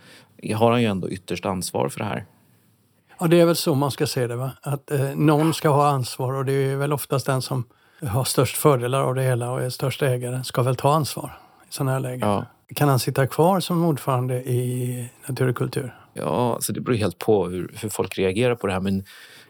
har 0.55 0.71
han 0.71 0.81
ju 0.81 0.87
ändå 0.87 1.09
ytterst 1.09 1.45
ansvar 1.45 1.89
för 1.89 1.99
det 1.99 2.05
här. 2.05 2.25
Ja, 3.19 3.27
det 3.27 3.39
är 3.39 3.45
väl 3.45 3.55
så 3.55 3.75
man 3.75 3.91
ska 3.91 4.07
se 4.07 4.27
det. 4.27 4.35
Va? 4.35 4.51
Att 4.61 4.91
eh, 4.91 5.15
någon 5.15 5.53
ska 5.53 5.69
ha 5.69 5.87
ansvar 5.87 6.33
och 6.33 6.45
det 6.45 6.53
är 6.53 6.75
väl 6.75 6.93
oftast 6.93 7.25
den 7.25 7.41
som 7.41 7.63
har 8.01 8.23
störst 8.23 8.57
fördelar 8.57 9.01
av 9.01 9.15
det 9.15 9.23
hela 9.23 9.51
och 9.51 9.61
är 9.61 9.69
störst 9.69 10.01
ägare 10.01 10.43
ska 10.43 10.61
väl 10.61 10.75
ta 10.75 10.93
ansvar 10.93 11.37
i 11.69 11.73
sådana 11.73 11.91
här 11.91 11.99
lägen. 11.99 12.29
Ja. 12.29 12.45
Kan 12.75 12.89
han 12.89 12.99
sitta 12.99 13.27
kvar 13.27 13.59
som 13.59 13.85
ordförande 13.85 14.35
i 14.35 15.09
Natur 15.27 15.49
och 15.49 15.55
kultur? 15.55 15.95
Ja, 16.13 16.53
alltså 16.53 16.73
det 16.73 16.81
beror 16.81 16.97
helt 16.97 17.19
på 17.19 17.47
hur, 17.47 17.75
hur 17.81 17.89
folk 17.89 18.17
reagerar 18.17 18.55
på 18.55 18.67
det 18.67 18.73
här. 18.73 18.79
Men 18.79 19.03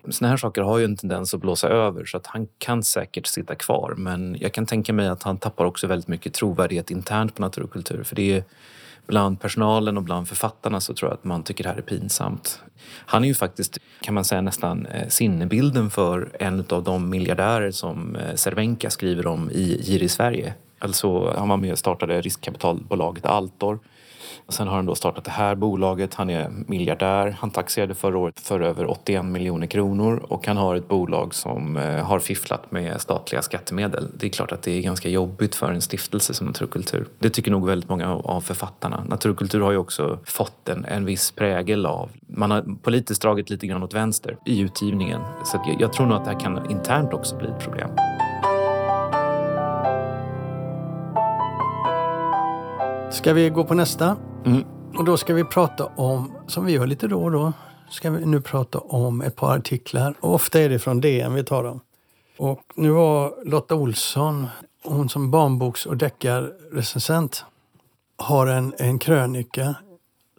såna 0.10 0.30
här 0.30 0.38
saker 0.38 0.62
har 0.62 0.78
ju 0.78 0.86
en 0.86 0.98
tendens 0.98 1.34
att 1.34 1.42
blåsa 1.42 1.70
över 1.70 2.06
så 2.06 2.18
att 2.18 2.28
han 2.28 2.48
kan 2.58 2.84
säkert 2.84 3.28
sitta 3.28 3.56
kvar. 3.56 3.94
Men 3.98 4.38
jag 4.40 4.54
kan 4.54 4.66
tänka 4.66 4.94
mig 4.94 5.08
att 5.08 5.24
han 5.24 5.38
tappar 5.38 5.66
också 5.66 5.88
väldigt 5.88 6.08
mycket 6.08 6.34
trovärdighet 6.34 6.92
internt 6.92 7.36
på 7.36 7.42
Natur 7.42 7.64
och 7.64 7.72
kultur. 7.72 8.04
För 8.04 8.16
det 8.16 8.38
är 8.38 8.44
bland 9.08 9.40
personalen 9.42 9.98
och 9.98 10.04
bland 10.04 10.28
författarna 10.28 10.82
så 10.82 10.94
tror 10.94 11.12
jag 11.12 11.14
att 11.14 11.24
man 11.24 11.44
tycker 11.44 11.64
det 11.64 11.70
här 11.70 11.78
är 11.78 11.82
pinsamt. 11.82 12.62
Han 13.06 13.24
är 13.24 13.28
ju 13.28 13.34
faktiskt, 13.34 13.78
kan 14.02 14.14
man 14.14 14.26
säga, 14.26 14.42
nästan 14.42 14.86
eh, 14.86 15.08
sinnebilden 15.08 15.90
för 15.90 16.30
en 16.40 16.66
av 16.70 16.84
de 16.84 17.10
miljardärer 17.10 17.72
som 17.72 18.16
eh, 18.16 18.36
Cervenka 18.36 18.90
skriver 18.90 19.28
om 19.28 19.52
i 19.52 19.82
Giri 19.82 20.10
Sverige. 20.10 20.54
Alltså, 20.80 21.34
han 21.38 21.50
var 21.50 21.58
med 21.58 21.72
och 21.72 21.80
startade 21.80 22.22
riskkapitalbolaget 22.22 23.26
Altor 23.26 23.80
Sen 24.50 24.68
har 24.68 24.76
han 24.76 24.86
då 24.86 24.96
startat 24.96 25.24
det 25.24 25.32
här 25.32 25.56
bolaget. 25.56 26.14
Han 26.14 26.30
är 26.30 26.50
miljardär. 26.68 27.38
Han 27.40 27.52
taxerade 27.52 27.94
förra 27.96 28.18
året 28.18 28.40
för 28.40 28.60
över 28.60 28.92
81 28.92 29.26
miljoner 29.26 29.68
kronor 29.68 30.26
och 30.30 30.48
han 30.48 30.58
har 30.58 30.76
ett 30.76 30.88
bolag 30.88 31.34
som 31.34 31.78
eh, 31.78 31.84
har 31.84 32.20
fifflat 32.20 32.72
med 32.72 33.02
statliga 33.02 33.42
skattemedel. 33.42 34.08
Det 34.18 34.26
är 34.26 34.30
klart 34.30 34.52
att 34.52 34.62
det 34.62 34.72
är 34.72 34.82
ganska 34.82 35.10
jobbigt 35.10 35.56
för 35.56 35.72
en 35.72 35.82
stiftelse 35.82 36.34
som 36.34 36.48
Naturkultur. 36.48 37.08
Det 37.20 37.30
tycker 37.30 37.52
nog 37.52 37.68
väldigt 37.68 37.90
många 37.90 38.16
av 38.16 38.42
författarna. 38.42 39.04
Naturkultur 39.10 39.62
har 39.62 39.72
ju 39.72 39.78
också 39.78 40.20
fått 40.26 40.70
en, 40.70 40.86
en 40.86 41.06
viss 41.06 41.32
prägel 41.32 41.86
av... 41.86 42.10
Man 42.28 42.52
har 42.52 42.76
politiskt 42.82 43.22
dragit 43.22 43.50
lite 43.50 43.68
grann 43.68 43.84
åt 43.84 43.94
vänster 43.94 44.38
i 44.46 44.60
utgivningen. 44.60 45.22
Så 45.46 45.62
jag, 45.68 45.82
jag 45.82 45.94
tror 45.94 46.06
nog 46.06 46.18
att 46.18 46.26
det 46.26 46.32
här 46.32 46.40
kan 46.40 46.72
internt 46.72 47.14
också 47.14 47.38
bli 47.38 47.48
ett 47.48 47.60
problem. 47.60 47.90
Ska 53.14 53.34
vi 53.34 53.50
gå 53.50 53.64
på 53.64 53.74
nästa? 53.74 54.18
Mm. 54.46 54.64
Och 54.98 55.06
då 55.06 55.18
ska 55.18 55.34
vi 55.34 55.44
prata 55.44 55.86
om, 55.86 56.32
som 56.48 56.66
vi 56.66 56.72
gör 56.72 56.88
lite 56.88 57.08
då 57.08 57.24
och 57.24 57.32
då, 57.32 57.54
ska 57.90 58.12
vi 58.12 58.26
nu 58.26 58.42
prata 58.42 58.80
om 58.80 59.22
ett 59.22 59.36
par 59.36 59.58
artiklar. 59.58 60.16
Och 60.20 60.34
ofta 60.34 60.60
är 60.60 60.70
det 60.70 60.80
från 60.80 61.02
DN 61.02 61.34
vi 61.34 61.44
tar 61.44 61.64
dem. 61.64 61.80
Och 62.38 62.62
nu 62.76 62.90
var 62.90 63.34
Lotta 63.46 63.76
Olsson, 63.76 64.48
hon 64.84 65.10
som 65.10 65.32
barnboks 65.32 65.86
och 65.86 65.98
deckarrecensent, 65.98 67.46
har 68.18 68.48
en, 68.48 68.74
en 68.78 69.00
krönika 69.00 69.76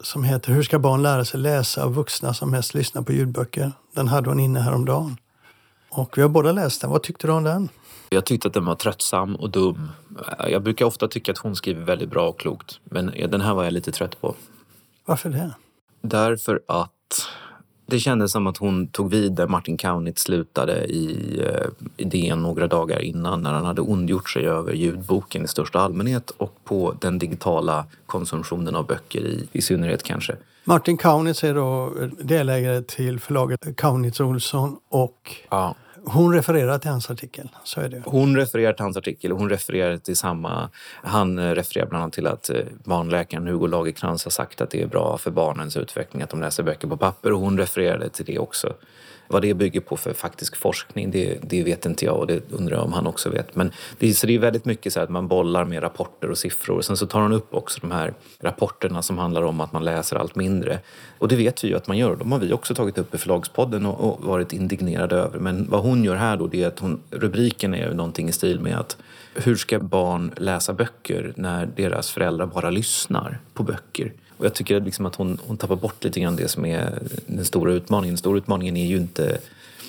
som 0.02 0.24
heter 0.24 0.52
Hur 0.52 0.62
ska 0.62 0.78
barn 0.78 1.02
lära 1.02 1.24
sig 1.24 1.40
läsa 1.40 1.86
och 1.86 1.94
vuxna 1.94 2.34
som 2.34 2.50
mest 2.50 2.74
lyssnar 2.74 3.02
på 3.02 3.12
ljudböcker? 3.12 3.72
Den 3.94 4.08
hade 4.08 4.28
hon 4.28 4.40
inne 4.40 4.60
häromdagen. 4.60 5.16
Och 5.90 6.18
vi 6.18 6.22
har 6.22 6.28
båda 6.28 6.52
läst 6.52 6.80
den. 6.80 6.90
Vad 6.90 7.02
tyckte 7.02 7.26
du 7.26 7.32
om 7.32 7.44
den? 7.44 7.68
Jag 8.10 8.24
tyckte 8.24 8.48
att 8.48 8.54
den 8.54 8.64
var 8.64 8.74
tröttsam 8.74 9.36
och 9.36 9.50
dum. 9.50 9.88
Jag 10.48 10.62
brukar 10.62 10.84
ofta 10.84 11.08
tycka 11.08 11.32
att 11.32 11.38
hon 11.38 11.56
skriver 11.56 11.84
väldigt 11.84 12.10
bra 12.10 12.28
och 12.28 12.40
klokt. 12.40 12.80
Men 12.84 13.06
den 13.28 13.40
här 13.40 13.54
var 13.54 13.64
jag 13.64 13.72
lite 13.72 13.92
trött 13.92 14.20
på. 14.20 14.34
Varför 15.04 15.30
det? 15.30 15.54
Därför 16.02 16.60
att 16.66 16.90
det 17.86 17.98
kändes 17.98 18.32
som 18.32 18.46
att 18.46 18.56
hon 18.56 18.86
tog 18.86 19.10
vid 19.10 19.32
där 19.32 19.46
Martin 19.46 19.76
Kaunitz 19.76 20.22
slutade 20.22 20.84
i, 20.84 21.40
eh, 21.46 21.66
i 21.96 22.04
DN 22.04 22.42
några 22.42 22.66
dagar 22.66 22.98
innan 23.00 23.42
när 23.42 23.52
han 23.52 23.64
hade 23.64 23.80
ondgjort 23.80 24.30
sig 24.30 24.46
över 24.46 24.72
ljudboken 24.72 25.44
i 25.44 25.48
största 25.48 25.80
allmänhet 25.80 26.30
och 26.30 26.54
på 26.64 26.96
den 27.00 27.18
digitala 27.18 27.86
konsumtionen 28.06 28.76
av 28.76 28.86
böcker 28.86 29.20
i, 29.20 29.48
i 29.52 29.62
synnerhet 29.62 30.02
kanske. 30.02 30.36
Martin 30.64 30.96
Kaunitz 30.96 31.44
är 31.44 31.54
då 31.54 31.92
delägare 32.18 32.82
till 32.82 33.20
förlaget 33.20 33.76
Kaunitz 33.76 34.20
Olsson 34.20 34.76
och 34.88 35.36
ja. 35.50 35.74
Hon 36.06 36.34
refererar 36.34 36.78
till 36.78 36.90
hans 36.90 37.10
artikel, 37.10 37.48
så 37.64 37.80
är 37.80 37.88
det. 37.88 38.02
Hon 38.04 38.36
refererar 38.36 38.72
till 38.72 38.82
hans 38.82 38.96
artikel 38.96 39.32
och 39.32 39.38
hon 39.38 39.50
refererar 39.50 39.96
till 39.96 40.16
samma... 40.16 40.70
Han 41.02 41.38
eh, 41.38 41.50
refererar 41.50 41.86
bland 41.86 42.02
annat 42.02 42.14
till 42.14 42.26
att 42.26 42.50
eh, 42.50 42.56
barnläkaren 42.84 43.46
Hugo 43.46 43.66
Lagerkrans 43.66 44.24
har 44.24 44.30
sagt 44.30 44.60
att 44.60 44.70
det 44.70 44.82
är 44.82 44.86
bra 44.86 45.18
för 45.18 45.30
barnens 45.30 45.76
utveckling 45.76 46.22
att 46.22 46.30
de 46.30 46.40
läser 46.40 46.62
böcker 46.62 46.88
på 46.88 46.96
papper 46.96 47.32
och 47.32 47.40
hon 47.40 47.58
refererade 47.58 48.08
till 48.08 48.24
det 48.24 48.38
också. 48.38 48.74
Vad 49.28 49.42
det 49.42 49.54
bygger 49.54 49.80
på 49.80 49.96
för 49.96 50.12
faktisk 50.12 50.56
forskning, 50.56 51.10
det, 51.10 51.38
det 51.42 51.62
vet 51.62 51.86
inte 51.86 52.04
jag 52.04 52.16
och 52.16 52.26
det 52.26 52.52
undrar 52.52 52.76
jag 52.76 52.84
om 52.84 52.92
han 52.92 53.06
också 53.06 53.30
vet. 53.30 53.56
Men 53.56 53.72
det, 53.98 54.14
så 54.14 54.26
det 54.26 54.34
är 54.34 54.38
väldigt 54.38 54.64
mycket 54.64 54.92
så 54.92 55.00
att 55.00 55.10
man 55.10 55.28
bollar 55.28 55.64
med 55.64 55.82
rapporter 55.82 56.30
och 56.30 56.38
siffror. 56.38 56.80
Sen 56.80 56.96
så 56.96 57.06
tar 57.06 57.20
han 57.20 57.32
upp 57.32 57.54
också 57.54 57.78
de 57.80 57.90
här 57.90 58.14
rapporterna 58.40 59.02
som 59.02 59.18
handlar 59.18 59.42
om 59.42 59.60
att 59.60 59.72
man 59.72 59.84
läser 59.84 60.16
allt 60.16 60.36
mindre. 60.36 60.78
Och 61.18 61.28
det 61.28 61.36
vet 61.36 61.64
vi 61.64 61.68
ju 61.68 61.76
att 61.76 61.88
man 61.88 61.98
gör. 61.98 62.16
De 62.16 62.32
har 62.32 62.38
vi 62.38 62.52
också 62.52 62.74
tagit 62.74 62.98
upp 62.98 63.14
i 63.14 63.18
Förlagspodden 63.18 63.86
och, 63.86 64.00
och 64.00 64.24
varit 64.24 64.52
indignerade 64.52 65.16
över. 65.16 65.38
Men 65.38 65.70
vad 65.70 65.82
hon 65.82 66.04
gör 66.04 66.16
här 66.16 66.36
då, 66.36 66.46
det 66.46 66.62
är 66.62 66.68
att 66.68 66.78
hon, 66.78 67.00
rubriken 67.10 67.74
är 67.74 67.88
ju 67.88 67.94
någonting 67.94 68.28
i 68.28 68.32
stil 68.32 68.60
med 68.60 68.78
att 68.78 68.96
hur 69.34 69.56
ska 69.56 69.78
barn 69.78 70.32
läsa 70.36 70.72
böcker 70.72 71.32
när 71.36 71.66
deras 71.66 72.10
föräldrar 72.10 72.46
bara 72.46 72.70
lyssnar 72.70 73.38
på 73.54 73.62
böcker? 73.62 74.12
Och 74.44 74.46
jag 74.46 74.54
tycker 74.54 74.80
liksom 74.80 75.06
att 75.06 75.14
hon, 75.14 75.38
hon 75.46 75.56
tappar 75.56 75.76
bort 75.76 76.04
lite 76.04 76.20
grann 76.20 76.36
det 76.36 76.48
som 76.48 76.64
är 76.64 76.98
den 77.26 77.44
stora 77.44 77.72
utmaningen. 77.72 78.12
Den 78.12 78.18
stora 78.18 78.38
utmaningen 78.38 78.76
är 78.76 78.86
ju 78.86 78.96
inte 78.96 79.38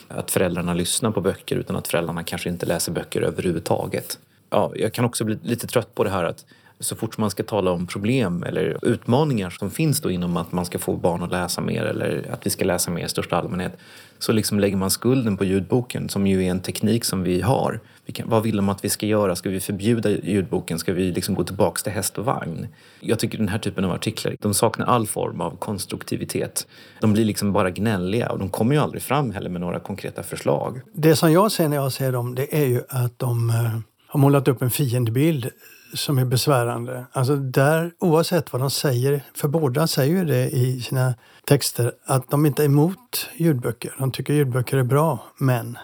att 0.08 0.32
föräldrarna 0.32 0.74
lyssnar 0.74 1.12
på 1.12 1.22
böcker 1.22 1.56
utan 1.56 1.76
att 1.76 1.88
föräldrarna 1.88 2.24
kanske 2.24 2.50
inte 2.50 2.66
läser 2.66 2.92
böcker 2.92 3.22
överhuvudtaget. 3.22 4.20
Ja, 4.50 4.72
jag 4.76 4.94
kan 4.94 5.06
också 5.06 5.24
bli 5.24 5.40
lite 5.44 5.68
trött 5.68 5.96
på 5.96 6.04
det 6.04 6.10
här 6.10 6.24
att 6.24 6.46
så 6.80 6.96
fort 6.96 7.18
man 7.18 7.30
ska 7.30 7.44
tala 7.44 7.72
om 7.72 7.88
problem 7.88 8.44
eller 8.44 8.78
utmaningar 8.82 9.50
som 9.50 9.72
finns 9.72 10.02
då 10.02 10.12
inom 10.12 10.38
att 10.38 10.52
man 10.52 10.66
ska 10.66 10.80
få 10.80 10.98
barn 10.98 11.24
att 11.24 11.32
läsa 11.32 11.62
mer 11.62 11.84
eller 11.84 12.26
att 12.32 12.46
vi 12.46 12.50
ska 12.50 12.66
läsa 12.66 12.92
mer 12.92 13.06
i 13.06 13.10
största 13.10 13.36
allmänhet 13.36 13.78
så 14.20 14.32
liksom 14.32 14.60
lägger 14.60 14.78
man 14.78 14.92
skulden 14.92 15.38
på 15.38 15.46
ljudboken 15.46 16.10
som 16.10 16.28
ju 16.28 16.46
är 16.46 16.52
en 16.52 16.60
teknik 16.60 17.06
som 17.06 17.24
vi 17.24 17.42
har. 17.42 17.80
Vi 18.06 18.14
kan, 18.14 18.30
vad 18.30 18.44
vill 18.44 18.56
de 18.56 18.70
att 18.70 18.86
vi 18.86 18.90
ska 18.90 19.06
göra? 19.06 19.36
Ska 19.36 19.50
vi 19.50 19.60
förbjuda 19.60 20.10
ljudboken? 20.10 20.80
Ska 20.80 20.94
vi 20.94 21.12
liksom 21.12 21.36
gå 21.36 21.44
tillbaka 21.44 21.82
till 21.84 21.92
häst 21.92 22.18
och 22.18 22.26
vagn? 22.26 22.68
Jag 23.00 23.20
tycker 23.20 23.38
den 23.38 23.48
här 23.48 23.60
typen 23.60 23.86
av 23.86 23.92
artiklar, 23.92 24.36
de 24.40 24.54
saknar 24.54 24.86
all 24.86 25.08
form 25.08 25.42
av 25.42 25.58
konstruktivitet. 25.58 26.68
De 27.02 27.14
blir 27.14 27.26
liksom 27.26 27.54
bara 27.54 27.72
gnälliga 27.72 28.30
och 28.30 28.40
de 28.40 28.50
kommer 28.50 28.76
ju 28.76 28.82
aldrig 28.82 29.02
fram 29.02 29.32
heller 29.32 29.50
med 29.50 29.62
några 29.62 29.80
konkreta 29.80 30.24
förslag. 30.24 30.82
Det 30.94 31.16
som 31.16 31.32
jag 31.32 31.52
ser 31.52 31.70
när 31.70 31.78
jag 31.78 31.92
ser 31.92 32.12
dem, 32.12 32.36
det 32.36 32.56
är 32.56 32.66
ju 32.66 32.82
att 32.90 33.20
de 33.20 33.50
eh, 33.50 33.80
har 34.08 34.20
målat 34.20 34.48
upp 34.48 34.62
en 34.62 34.72
fiendebild 34.72 35.50
som 35.96 36.18
är 36.18 36.26
besvärande. 36.26 37.06
Alltså 37.12 37.36
där, 37.36 37.92
oavsett 38.00 38.54
vad 38.54 38.62
de 38.62 38.72
säger, 38.72 39.24
för 39.36 39.48
båda 39.48 39.88
säger 39.88 40.18
ju 40.18 40.26
det 40.26 40.50
i 40.50 40.82
sina 40.82 41.14
texter, 41.46 41.92
att 42.06 42.30
de 42.30 42.46
inte 42.46 42.64
är 42.64 42.66
emot 42.66 43.30
ljudböcker. 43.38 43.96
De 44.00 44.12
tycker 44.12 44.34
ljudböcker 44.34 44.78
är 44.78 44.84
bra, 44.84 45.20
men... 45.38 45.78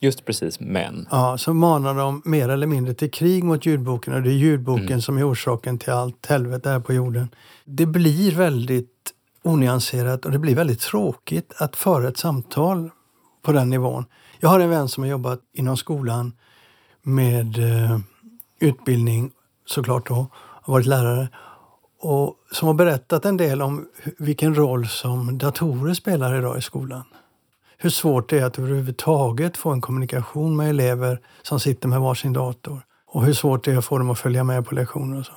Just 0.00 0.24
precis, 0.24 0.60
men. 0.60 1.08
Ja, 1.10 1.38
så 1.38 1.54
manar 1.54 1.94
de 1.94 2.22
mer 2.24 2.48
eller 2.48 2.66
mindre 2.66 2.94
till 2.94 3.10
krig 3.10 3.44
mot 3.44 3.66
ljudboken 3.66 4.14
och 4.14 4.22
det 4.22 4.30
är 4.30 4.34
ljudboken 4.34 4.86
mm. 4.86 5.00
som 5.00 5.18
är 5.18 5.32
orsaken 5.32 5.78
till 5.78 5.92
allt 5.92 6.26
helvete 6.26 6.70
här 6.70 6.80
på 6.80 6.92
jorden. 6.92 7.28
Det 7.64 7.86
blir 7.86 8.32
väldigt 8.32 9.12
onyanserat 9.42 10.24
och 10.24 10.30
det 10.30 10.38
blir 10.38 10.54
väldigt 10.54 10.80
tråkigt 10.80 11.54
att 11.56 11.76
föra 11.76 12.08
ett 12.08 12.16
samtal 12.16 12.90
på 13.42 13.52
den 13.52 13.70
nivån. 13.70 14.04
Jag 14.40 14.48
har 14.48 14.60
en 14.60 14.70
vän 14.70 14.88
som 14.88 15.02
har 15.02 15.10
jobbat 15.10 15.40
inom 15.52 15.76
skolan 15.76 16.32
med 17.02 17.58
eh, 17.58 17.98
utbildning 18.60 19.30
såklart 19.70 20.06
då, 20.06 20.26
har 20.62 20.72
varit 20.72 20.86
lärare 20.86 21.28
och 22.00 22.34
som 22.52 22.66
har 22.68 22.74
berättat 22.74 23.24
en 23.24 23.36
del 23.36 23.62
om 23.62 23.86
vilken 24.18 24.54
roll 24.54 24.88
som 24.88 25.38
datorer 25.38 25.94
spelar 25.94 26.38
idag 26.38 26.58
i 26.58 26.62
skolan. 26.62 27.04
Hur 27.78 27.90
svårt 27.90 28.30
det 28.30 28.38
är 28.38 28.44
att 28.44 28.58
överhuvudtaget 28.58 29.56
få 29.56 29.70
en 29.70 29.80
kommunikation 29.80 30.56
med 30.56 30.70
elever 30.70 31.20
som 31.42 31.60
sitter 31.60 31.88
med 31.88 32.00
varsin 32.00 32.32
dator 32.32 32.80
och 33.06 33.24
hur 33.24 33.32
svårt 33.32 33.64
det 33.64 33.72
är 33.72 33.78
att 33.78 33.84
få 33.84 33.98
dem 33.98 34.10
att 34.10 34.18
följa 34.18 34.44
med 34.44 34.66
på 34.66 34.74
lektioner 34.74 35.18
och 35.18 35.26
så. 35.26 35.32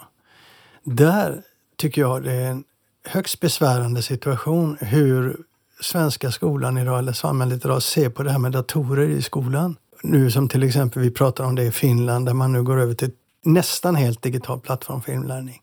Där 0.83 1.41
tycker 1.77 2.01
jag 2.01 2.23
det 2.23 2.33
är 2.33 2.51
en 2.51 2.63
högst 3.05 3.39
besvärande 3.39 4.01
situation 4.01 4.77
hur 4.81 5.37
svenska 5.81 6.31
skolan 6.31 6.77
idag, 6.77 6.99
eller 6.99 7.13
samhället 7.13 7.65
idag, 7.65 7.83
ser 7.83 8.09
på 8.09 8.23
det 8.23 8.31
här 8.31 8.39
med 8.39 8.51
datorer 8.51 9.09
i 9.09 9.21
skolan. 9.21 9.75
Nu 10.03 10.31
som 10.31 10.49
till 10.49 10.63
exempel 10.63 11.01
vi 11.01 11.11
pratar 11.11 11.43
om 11.43 11.55
det 11.55 11.63
i 11.63 11.71
Finland 11.71 12.25
där 12.25 12.33
man 12.33 12.51
nu 12.51 12.63
går 12.63 12.79
över 12.79 12.93
till 12.93 13.11
nästan 13.43 13.95
helt 13.95 14.21
digital 14.21 14.59
plattform 14.59 15.01
för 15.01 15.11
inlärning. 15.11 15.61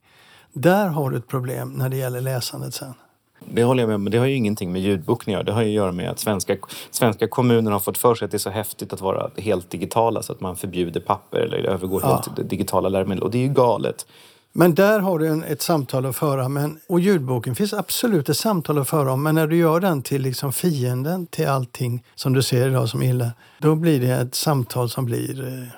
Där 0.53 0.89
har 0.89 1.11
du 1.11 1.17
ett 1.17 1.29
problem 1.29 1.73
när 1.73 1.89
det 1.89 1.97
gäller 1.97 2.21
läsandet 2.21 2.75
sen. 2.75 2.95
Det 3.45 3.65
håller 3.65 3.83
jag 3.83 3.89
med 3.89 3.95
om, 3.95 4.05
men 4.05 4.11
det 4.11 4.19
har 4.19 4.27
ju 4.27 4.35
ingenting 4.35 4.73
med 4.73 4.83
ljudboken 4.83 5.31
att 5.31 5.33
göra. 5.33 5.43
Det 5.43 5.53
har 5.53 5.63
ju 5.63 5.69
att 5.69 5.75
göra 5.75 5.93
med 5.93 6.11
att 6.11 6.19
svenska, 6.19 6.57
svenska 6.91 7.29
kommuner 7.29 7.71
har 7.71 7.81
fått 7.81 7.99
för 7.99 8.15
sig 8.15 8.25
att 8.25 8.31
det 8.31 8.37
är 8.37 8.39
så 8.39 8.51
häftigt 8.51 8.93
att 8.93 9.01
vara 9.01 9.31
helt 9.37 9.71
digitala 9.71 10.23
så 10.23 10.33
att 10.33 10.41
man 10.41 10.57
förbjuder 10.57 11.01
papper 11.01 11.39
eller 11.39 11.59
övergår 11.59 12.01
ja. 12.05 12.09
helt 12.09 12.37
till 12.37 12.49
digitala 12.49 12.89
läromedel. 12.89 13.23
Och 13.23 13.31
det 13.31 13.39
är 13.39 13.43
ju 13.43 13.49
galet. 13.49 14.07
Men 14.53 14.75
där 14.75 15.01
har 15.01 15.19
du 15.19 15.29
en, 15.29 15.45
ett 15.45 15.63
samtal 15.63 16.07
att 16.07 16.17
föra. 16.17 16.49
Men, 16.49 16.81
och 16.89 17.01
ljudboken 17.01 17.55
finns 17.55 17.73
absolut 17.73 18.29
ett 18.29 18.37
samtal 18.37 18.79
att 18.79 18.89
föra 18.89 19.13
om. 19.13 19.23
Men 19.23 19.35
när 19.35 19.47
du 19.47 19.57
gör 19.57 19.81
den 19.81 20.03
till 20.03 20.23
liksom 20.23 20.53
fienden 20.53 21.27
till 21.27 21.49
allting 21.49 22.05
som 22.15 22.33
du 22.33 22.43
ser 22.43 22.69
idag 22.69 22.89
som 22.89 23.03
illa, 23.03 23.31
då 23.59 23.75
blir 23.75 24.01
det 24.01 24.15
ett 24.15 24.35
samtal 24.35 24.91
som 24.91 25.05
blir 25.05 25.47
eh, 25.47 25.69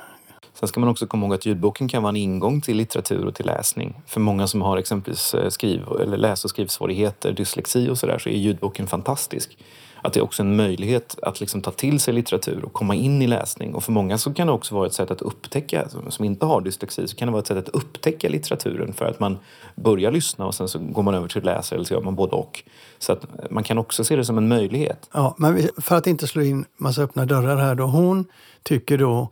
Sen 0.61 0.69
ska 0.69 0.81
man 0.81 0.89
också 0.89 1.07
komma 1.07 1.27
ihåg 1.27 1.35
att 1.35 1.47
ljudboken 1.47 1.89
kan 1.89 2.03
vara 2.03 2.11
en 2.11 2.17
ingång 2.17 2.61
till 2.61 2.77
litteratur 2.77 3.27
och 3.27 3.35
till 3.35 3.47
läsning. 3.47 4.03
För 4.07 4.21
många 4.21 4.47
som 4.47 4.63
har 4.63 4.77
exempelvis 4.77 5.35
eh, 5.35 5.49
skriv 5.49 5.83
eller 6.01 6.17
läs 6.17 6.45
och 6.45 6.51
skrivsvårigheter, 6.51 7.33
dyslexi 7.33 7.89
och 7.91 7.99
sådär 7.99 8.19
så 8.19 8.29
är 8.29 8.37
ljudboken 8.37 8.87
fantastisk. 8.87 9.59
Att 10.03 10.13
det 10.13 10.21
är 10.21 10.25
också 10.25 10.43
en 10.43 10.57
möjlighet 10.57 11.19
att 11.23 11.41
liksom 11.41 11.63
ta 11.63 11.71
till 11.71 12.01
sig 12.01 12.15
litteratur 12.15 12.65
och 12.65 12.73
komma 12.73 12.95
in 12.95 13.23
i 13.23 13.27
läsning. 13.27 13.75
Och 13.75 13.85
för 13.85 13.93
många 13.93 14.19
så 14.19 14.35
kan 14.35 14.47
det 14.47 14.53
också 14.53 14.75
vara 14.75 14.87
ett 14.87 14.93
sätt 14.93 15.11
att 15.11 15.23
upptäcka, 15.23 15.89
som 16.09 16.25
inte 16.25 16.47
har 16.47 16.61
dyslexi, 16.61 17.09
så 17.09 17.17
kan 17.17 17.27
det 17.29 17.33
vara 17.33 17.41
ett 17.41 17.47
sätt 17.47 17.59
att 17.59 17.69
upptäcka 17.69 18.29
litteraturen 18.29 18.93
för 18.93 19.05
att 19.05 19.21
man 19.21 19.39
börjar 19.75 20.13
lyssna 20.13 20.47
och 20.47 20.55
sen 20.55 20.69
så 20.69 20.79
går 20.79 21.03
man 21.03 21.15
över 21.15 21.29
till 21.29 21.39
att 21.39 21.45
läsa 21.45 21.75
eller 21.75 21.85
så 21.85 21.95
gör 21.95 22.01
man 22.01 22.15
både 22.15 22.37
och. 22.37 22.63
Så 22.99 23.13
att 23.13 23.51
man 23.51 23.65
kan 23.65 23.79
också 23.79 24.05
se 24.05 24.17
det 24.17 24.25
som 24.25 24.39
en 24.39 24.49
möjlighet. 24.49 25.11
Ja, 25.13 25.35
men 25.39 25.69
för 25.77 25.97
att 25.97 26.07
inte 26.07 26.27
slå 26.27 26.43
in 26.43 26.65
massa 26.77 27.03
öppna 27.03 27.27
dörrar 27.27 27.57
här 27.57 27.75
då. 27.75 27.85
Hon 27.85 28.25
tycker 28.63 28.99
då 28.99 29.29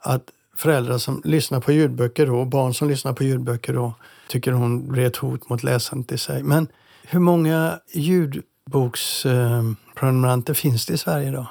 att 0.00 0.24
föräldrar 0.56 0.98
som 0.98 1.22
lyssnar 1.24 1.60
på 1.60 1.72
ljudböcker 1.72 2.26
då, 2.26 2.40
och 2.40 2.46
barn 2.46 2.74
som 2.74 2.88
lyssnar 2.88 3.12
på 3.12 3.24
ljudböcker 3.24 3.74
då, 3.74 3.94
tycker 4.28 4.52
hon 4.52 4.88
blir 4.88 5.06
ett 5.06 5.16
hot 5.16 5.48
mot 5.48 5.62
läsandet 5.62 6.12
i 6.12 6.18
sig. 6.18 6.42
Men 6.42 6.68
hur 7.02 7.20
många 7.20 7.78
ljudboksprenumeranter 7.92 10.54
finns 10.54 10.86
det 10.86 10.94
i 10.94 10.98
Sverige 10.98 11.28
idag? 11.28 11.46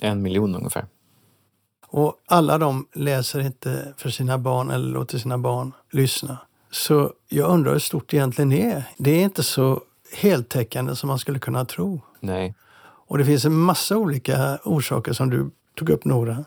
En 0.00 0.22
miljon 0.22 0.54
ungefär. 0.54 0.86
Och 1.86 2.14
alla 2.28 2.58
de 2.58 2.86
läser 2.94 3.40
inte 3.40 3.94
för 3.96 4.10
sina 4.10 4.38
barn 4.38 4.70
eller 4.70 4.88
låter 4.88 5.18
sina 5.18 5.38
barn 5.38 5.72
lyssna. 5.90 6.38
Så 6.70 7.12
jag 7.28 7.50
undrar 7.50 7.72
hur 7.72 7.78
stort 7.78 8.10
det 8.10 8.16
egentligen 8.16 8.52
är. 8.52 8.84
Det 8.98 9.10
är 9.10 9.22
inte 9.22 9.42
så 9.42 9.82
heltäckande 10.12 10.96
som 10.96 11.08
man 11.08 11.18
skulle 11.18 11.38
kunna 11.38 11.64
tro. 11.64 12.00
Nej. 12.20 12.54
Och 12.82 13.18
det 13.18 13.24
finns 13.24 13.44
en 13.44 13.56
massa 13.56 13.96
olika 13.96 14.58
orsaker 14.64 15.12
som 15.12 15.30
du 15.30 15.50
tog 15.74 15.90
upp 15.90 16.04
några. 16.04 16.44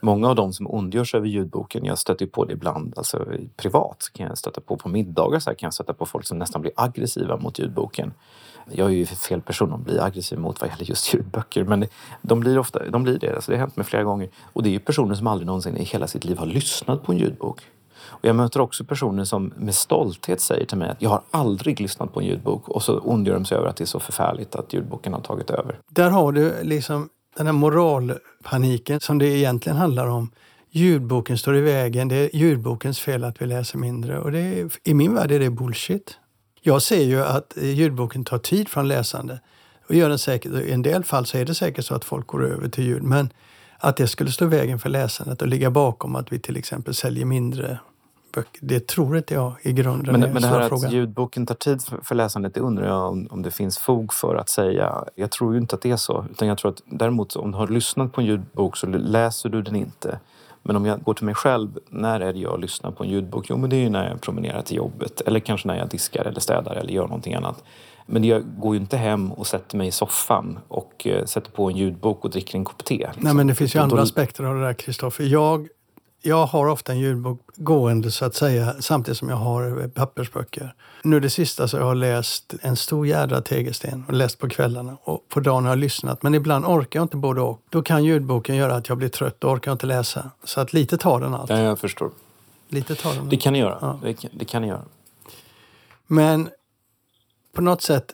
Många 0.00 0.28
av 0.28 0.34
de 0.34 0.52
som 0.52 0.66
ondgörs 0.66 1.14
över 1.14 1.26
ljudboken, 1.26 1.84
jag 1.84 1.98
stöter 1.98 2.26
på 2.26 2.44
det 2.44 2.52
ibland, 2.52 2.94
alltså 2.96 3.26
privat 3.56 4.10
kan 4.12 4.26
jag 4.26 4.38
stöta 4.38 4.60
på 4.60 4.76
på 4.76 4.88
middagar 4.88 5.38
så 5.38 5.50
här 5.50 5.54
kan 5.54 5.66
jag 5.66 5.74
stöta 5.74 5.94
på 5.94 6.06
folk 6.06 6.26
som 6.26 6.38
nästan 6.38 6.60
blir 6.62 6.72
aggressiva 6.76 7.36
mot 7.36 7.58
ljudboken. 7.58 8.12
Jag 8.70 8.86
är 8.86 8.94
ju 8.94 9.06
fel 9.06 9.40
person 9.40 9.72
att 9.72 9.80
bli 9.80 10.00
aggressiv 10.00 10.38
mot 10.38 10.60
vad 10.60 10.70
gäller 10.70 10.84
just 10.84 11.14
ljudböcker 11.14 11.64
men 11.64 11.86
de 12.22 12.40
blir 12.40 12.58
ofta, 12.58 12.90
de 12.90 13.02
blir 13.02 13.18
det, 13.18 13.34
alltså 13.34 13.50
det 13.50 13.56
har 13.56 13.60
hänt 13.60 13.76
mig 13.76 13.86
flera 13.86 14.04
gånger. 14.04 14.28
Och 14.52 14.62
det 14.62 14.68
är 14.68 14.72
ju 14.72 14.78
personer 14.78 15.14
som 15.14 15.26
aldrig 15.26 15.46
någonsin 15.46 15.76
i 15.76 15.84
hela 15.84 16.06
sitt 16.06 16.24
liv 16.24 16.38
har 16.38 16.46
lyssnat 16.46 17.02
på 17.02 17.12
en 17.12 17.18
ljudbok. 17.18 17.60
Och 18.00 18.24
jag 18.24 18.36
möter 18.36 18.60
också 18.60 18.84
personer 18.84 19.24
som 19.24 19.52
med 19.56 19.74
stolthet 19.74 20.40
säger 20.40 20.66
till 20.66 20.78
mig 20.78 20.90
att 20.90 21.02
jag 21.02 21.10
har 21.10 21.22
aldrig 21.30 21.80
lyssnat 21.80 22.14
på 22.14 22.20
en 22.20 22.26
ljudbok 22.26 22.68
och 22.68 22.82
så 22.82 22.98
ondgör 22.98 23.34
de 23.34 23.44
sig 23.44 23.58
över 23.58 23.68
att 23.68 23.76
det 23.76 23.84
är 23.84 23.86
så 23.86 24.00
förfärligt 24.00 24.56
att 24.56 24.72
ljudboken 24.72 25.12
har 25.12 25.20
tagit 25.20 25.50
över. 25.50 25.80
Där 25.90 26.10
har 26.10 26.32
du 26.32 26.62
liksom 26.62 27.08
den 27.38 27.46
här 27.46 27.52
moralpaniken 27.52 29.00
som 29.00 29.18
det 29.18 29.26
egentligen 29.26 29.78
handlar 29.78 30.06
om. 30.06 30.30
Ljudboken 30.70 31.38
står 31.38 31.56
i 31.56 31.60
vägen. 31.60 32.08
Det 32.08 32.16
är 32.16 32.36
ljudbokens 32.36 33.00
fel 33.00 33.24
att 33.24 33.42
vi 33.42 33.46
läser 33.46 33.78
mindre. 33.78 34.18
Och 34.18 34.32
det 34.32 34.38
är, 34.38 34.70
I 34.84 34.94
min 34.94 35.14
värld 35.14 35.30
är 35.30 35.40
det 35.40 35.50
bullshit. 35.50 36.18
Jag 36.62 36.82
ser 36.82 37.02
ju 37.02 37.24
att 37.24 37.56
eh, 37.56 37.70
ljudboken 37.70 38.24
tar 38.24 38.38
tid 38.38 38.68
från 38.68 38.88
läsande. 38.88 39.40
Och 39.88 39.94
gör 39.94 40.08
den 40.08 40.18
säkert, 40.18 40.52
I 40.52 40.72
en 40.72 40.82
del 40.82 41.04
fall 41.04 41.26
så 41.26 41.38
är 41.38 41.44
det 41.44 41.54
säkert 41.54 41.84
så 41.84 41.94
att 41.94 42.04
folk 42.04 42.26
går 42.26 42.46
över 42.46 42.68
till 42.68 42.84
ljud. 42.84 43.02
Men 43.02 43.30
att 43.78 43.96
det 43.96 44.06
skulle 44.06 44.30
stå 44.30 44.44
i 44.44 44.48
vägen 44.48 44.78
för 44.78 44.88
läsandet 44.88 45.42
och 45.42 45.48
ligga 45.48 45.70
bakom 45.70 46.16
att 46.16 46.32
vi 46.32 46.38
till 46.38 46.56
exempel 46.56 46.94
säljer 46.94 47.24
mindre 47.24 47.78
böcker. 48.38 48.60
Det 48.66 48.86
tror 48.86 49.16
inte 49.16 49.34
jag 49.34 49.52
i 49.62 49.72
grunden 49.72 50.20
Men, 50.20 50.32
men 50.32 50.42
det 50.42 50.48
här 50.48 50.60
att 50.60 50.68
fråga. 50.68 50.90
ljudboken 50.90 51.46
tar 51.46 51.54
tid 51.54 51.82
för 52.02 52.14
läsandet, 52.14 52.54
det 52.54 52.60
undrar 52.60 52.86
jag 52.86 53.08
om, 53.08 53.28
om 53.30 53.42
det 53.42 53.50
finns 53.50 53.78
fog 53.78 54.12
för 54.12 54.34
att 54.34 54.48
säga. 54.48 55.04
Jag 55.14 55.30
tror 55.30 55.54
ju 55.54 55.60
inte 55.60 55.74
att 55.74 55.82
det 55.82 55.90
är 55.90 55.96
så. 55.96 56.24
Utan 56.30 56.48
jag 56.48 56.58
tror 56.58 56.70
att 56.70 56.82
däremot 56.84 57.36
om 57.36 57.50
du 57.50 57.58
har 57.58 57.68
lyssnat 57.68 58.12
på 58.12 58.20
en 58.20 58.26
ljudbok 58.26 58.76
så 58.76 58.86
läser 58.86 59.48
du 59.48 59.62
den 59.62 59.76
inte. 59.76 60.18
Men 60.62 60.76
om 60.76 60.86
jag 60.86 61.02
går 61.02 61.14
till 61.14 61.24
mig 61.24 61.34
själv, 61.34 61.78
när 61.88 62.20
är 62.20 62.32
det 62.32 62.38
jag 62.38 62.60
lyssnar 62.60 62.90
på 62.90 63.04
en 63.04 63.10
ljudbok? 63.10 63.46
Jo, 63.50 63.56
men 63.56 63.70
det 63.70 63.76
är 63.76 63.80
ju 63.80 63.88
när 63.88 64.10
jag 64.10 64.20
promenerar 64.20 64.62
till 64.62 64.76
jobbet 64.76 65.20
eller 65.20 65.40
kanske 65.40 65.68
när 65.68 65.78
jag 65.78 65.88
diskar 65.88 66.24
eller 66.24 66.40
städar 66.40 66.74
eller 66.74 66.92
gör 66.92 67.06
någonting 67.06 67.34
annat. 67.34 67.64
Men 68.06 68.24
jag 68.24 68.42
går 68.58 68.74
ju 68.74 68.80
inte 68.80 68.96
hem 68.96 69.32
och 69.32 69.46
sätter 69.46 69.76
mig 69.76 69.88
i 69.88 69.90
soffan 69.90 70.58
och 70.68 71.06
eh, 71.06 71.24
sätter 71.24 71.50
på 71.50 71.70
en 71.70 71.76
ljudbok 71.76 72.24
och 72.24 72.30
dricker 72.30 72.58
en 72.58 72.64
kopp 72.64 72.84
te. 72.84 72.96
Liksom. 72.96 73.22
Nej, 73.24 73.34
men 73.34 73.46
det 73.46 73.54
finns 73.54 73.74
ju 73.74 73.78
andra 73.78 74.02
aspekter 74.02 74.44
av 74.44 74.54
det 74.54 74.60
där, 74.60 74.72
Kristoffer. 74.72 75.24
Jag 75.24 75.68
jag 76.22 76.46
har 76.46 76.66
ofta 76.66 76.92
en 76.92 76.98
ljudbok 76.98 77.40
gående 77.56 78.10
så 78.10 78.24
att 78.24 78.34
säga 78.34 78.74
samtidigt 78.80 79.18
som 79.18 79.28
jag 79.28 79.36
har 79.36 79.88
pappersböcker. 79.88 80.74
Nu 81.02 81.20
det 81.20 81.30
sista 81.30 81.68
så 81.68 81.76
jag 81.76 81.84
har 81.84 81.94
läst 81.94 82.54
en 82.60 82.76
stor 82.76 83.06
jädra 83.06 83.40
tegelsten 83.40 84.04
och 84.08 84.14
läst 84.14 84.38
på 84.38 84.48
kvällarna 84.48 84.96
och 85.02 85.28
på 85.28 85.40
dagen 85.40 85.64
har 85.64 85.70
jag 85.70 85.78
lyssnat. 85.78 86.22
Men 86.22 86.34
ibland 86.34 86.64
orkar 86.64 87.00
jag 87.00 87.04
inte 87.04 87.16
både 87.16 87.40
och. 87.40 87.62
Då 87.70 87.82
kan 87.82 88.04
ljudboken 88.04 88.56
göra 88.56 88.74
att 88.74 88.88
jag 88.88 88.98
blir 88.98 89.08
trött 89.08 89.44
och 89.44 89.52
orkar 89.52 89.72
inte 89.72 89.86
läsa. 89.86 90.30
Så 90.44 90.60
att 90.60 90.72
lite 90.72 90.98
tar 90.98 91.20
den 91.20 91.34
allt. 91.34 91.50
Ja, 91.50 91.58
jag 91.58 91.78
förstår. 91.78 92.10
Lite 92.68 92.94
tar 92.94 93.14
den. 93.14 93.28
Det 93.28 93.36
kan 93.36 93.52
ni 93.52 93.58
göra. 93.58 93.78
Ja. 93.80 94.00
Det, 94.02 94.14
kan, 94.14 94.30
det 94.34 94.44
kan 94.44 94.62
ni 94.62 94.68
göra. 94.68 94.82
Men 96.06 96.48
på 97.52 97.62
något 97.62 97.82
sätt 97.82 98.12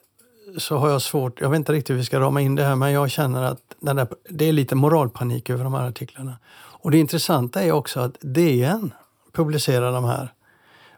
så 0.59 0.77
har 0.77 0.91
jag 0.91 1.03
svårt, 1.03 1.41
jag 1.41 1.51
vet 1.51 1.57
inte 1.57 1.73
riktigt 1.73 1.91
hur 1.91 1.99
vi 1.99 2.05
ska 2.05 2.21
rama 2.21 2.41
in 2.41 2.55
det 2.55 2.65
här, 2.65 2.77
men 2.77 2.93
jag 2.93 3.11
känner 3.11 3.43
att 3.43 3.61
där, 3.81 4.07
det 4.29 4.45
är 4.45 4.53
lite 4.53 4.75
moralpanik 4.75 5.51
över 5.51 5.65
de 5.65 5.75
här 5.75 5.89
artiklarna. 5.89 6.39
Och 6.55 6.91
det 6.91 6.99
intressanta 6.99 7.63
är 7.63 7.73
också 7.73 8.01
att 8.01 8.17
DN 8.21 8.95
publicerar 9.33 9.93
de 9.93 10.05
här. 10.05 10.33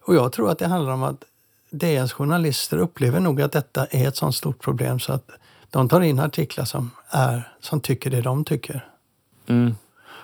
Och 0.01 0.15
jag 0.15 0.33
tror 0.33 0.51
att 0.51 0.59
det 0.59 0.67
handlar 0.67 0.93
om 0.93 1.03
att 1.03 1.25
DNs 1.71 2.13
journalister 2.13 2.79
upplever 2.79 3.21
nog 3.21 3.43
att 3.43 3.53
detta 3.53 3.87
är 3.87 4.09
ett 4.09 4.17
sånt 4.17 4.35
stort 4.35 4.61
problem 4.61 5.01
så 5.01 5.13
att 5.13 5.31
de 5.71 5.89
tar 5.89 6.01
in 6.01 6.19
artiklar 6.19 6.65
som, 6.65 6.91
är, 7.09 7.53
som 7.61 7.81
tycker 7.81 8.11
det 8.11 8.21
de 8.21 8.45
tycker. 8.45 8.89
Mm. 9.47 9.75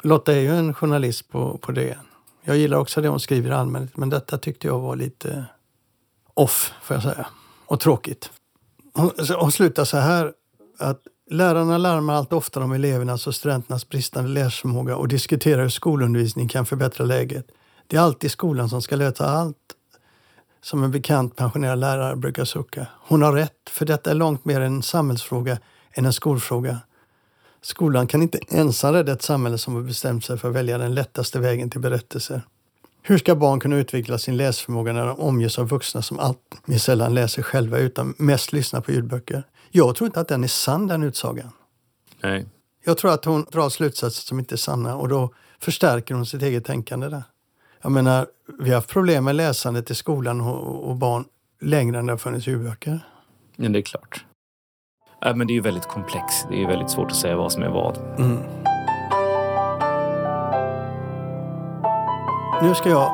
Lotta 0.02 0.32
är 0.32 0.40
ju 0.40 0.56
en 0.56 0.74
journalist 0.74 1.28
på, 1.28 1.58
på 1.58 1.72
DN. 1.72 1.96
Jag 2.44 2.56
gillar 2.56 2.78
också 2.78 3.00
det 3.00 3.08
hon 3.08 3.20
skriver 3.20 3.50
i 3.50 3.54
allmänhet, 3.54 3.96
men 3.96 4.10
detta 4.10 4.38
tyckte 4.38 4.66
jag 4.66 4.78
var 4.78 4.96
lite 4.96 5.44
off, 6.34 6.72
får 6.82 6.96
jag 6.96 7.02
säga. 7.02 7.26
Och 7.66 7.80
tråkigt. 7.80 8.30
Hon, 8.94 9.10
hon 9.38 9.52
slutar 9.52 9.84
så 9.84 9.96
här 9.96 10.32
att 10.78 11.00
lärarna 11.30 11.78
larmar 11.78 12.14
allt 12.14 12.32
oftare 12.32 12.64
om 12.64 12.72
elevernas 12.72 13.26
och 13.26 13.34
studenternas 13.34 13.88
bristande 13.88 14.30
läsförmåga 14.30 14.96
och 14.96 15.08
diskuterar 15.08 15.62
hur 15.62 15.68
skolundervisning 15.68 16.48
kan 16.48 16.66
förbättra 16.66 17.04
läget. 17.04 17.46
Det 17.86 17.96
är 17.96 18.00
alltid 18.00 18.30
skolan 18.30 18.68
som 18.68 18.82
ska 18.82 18.96
lösa 18.96 19.26
allt, 19.26 19.56
som 20.62 20.84
en 20.84 20.90
bekant 20.90 21.36
pensionerad 21.36 21.78
lärare 21.78 22.16
brukar 22.16 22.44
sucka. 22.44 22.86
Hon 23.00 23.22
har 23.22 23.32
rätt, 23.32 23.70
för 23.70 23.86
detta 23.86 24.10
är 24.10 24.14
långt 24.14 24.44
mer 24.44 24.60
en 24.60 24.82
samhällsfråga 24.82 25.58
än 25.92 26.06
en 26.06 26.12
skolfråga. 26.12 26.78
Skolan 27.62 28.06
kan 28.06 28.22
inte 28.22 28.38
ensam 28.48 28.94
rädda 28.94 29.12
ett 29.12 29.22
samhälle 29.22 29.58
som 29.58 29.74
har 29.74 29.82
bestämt 29.82 30.24
sig 30.24 30.38
för 30.38 30.48
att 30.48 30.54
välja 30.54 30.78
den 30.78 30.94
lättaste 30.94 31.38
vägen 31.38 31.70
till 31.70 31.80
berättelser. 31.80 32.42
Hur 33.04 33.18
ska 33.18 33.34
barn 33.34 33.60
kunna 33.60 33.76
utveckla 33.76 34.18
sin 34.18 34.36
läsförmåga 34.36 34.92
när 34.92 35.06
de 35.06 35.20
omges 35.20 35.58
av 35.58 35.68
vuxna 35.68 36.02
som 36.02 36.18
allt 36.18 36.38
mer 36.64 36.78
sällan 36.78 37.14
läser 37.14 37.42
själva 37.42 37.78
utan 37.78 38.14
mest 38.18 38.52
lyssnar 38.52 38.80
på 38.80 38.92
ljudböcker? 38.92 39.42
Jag 39.70 39.96
tror 39.96 40.06
inte 40.06 40.20
att 40.20 40.28
den 40.28 40.44
är 40.44 40.48
sann, 40.48 40.86
den 40.86 41.02
utsagan. 41.02 41.50
Nej. 42.22 42.46
Jag 42.84 42.98
tror 42.98 43.12
att 43.12 43.24
hon 43.24 43.46
drar 43.52 43.68
slutsatser 43.68 44.22
som 44.22 44.38
inte 44.38 44.54
är 44.54 44.56
sanna 44.56 44.96
och 44.96 45.08
då 45.08 45.34
förstärker 45.60 46.14
hon 46.14 46.26
sitt 46.26 46.42
eget 46.42 46.64
tänkande 46.64 47.08
där. 47.08 47.22
Jag 47.82 47.92
menar, 47.92 48.26
vi 48.60 48.68
har 48.68 48.74
haft 48.74 48.88
problem 48.88 49.24
med 49.24 49.34
läsandet 49.34 49.90
i 49.90 49.94
skolan 49.94 50.40
och, 50.40 50.88
och 50.90 50.96
barn 50.96 51.24
längre 51.60 51.98
än 51.98 52.06
det 52.06 52.12
har 52.12 52.18
funnits 52.18 52.46
ljudböcker. 52.46 53.00
Ja, 53.56 53.68
det 53.68 53.78
är 53.78 53.82
klart. 53.82 54.24
Ja, 55.20 55.34
men 55.34 55.46
det 55.46 55.52
är 55.52 55.54
ju 55.54 55.60
väldigt 55.60 55.88
komplext. 55.88 56.46
Det 56.50 56.62
är 56.62 56.66
väldigt 56.66 56.90
svårt 56.90 57.10
att 57.10 57.16
säga 57.16 57.36
vad 57.36 57.52
som 57.52 57.62
är 57.62 57.70
vad. 57.70 57.98
Mm. 58.18 58.38
Nu 62.62 62.74
ska 62.74 62.88
jag 62.88 63.12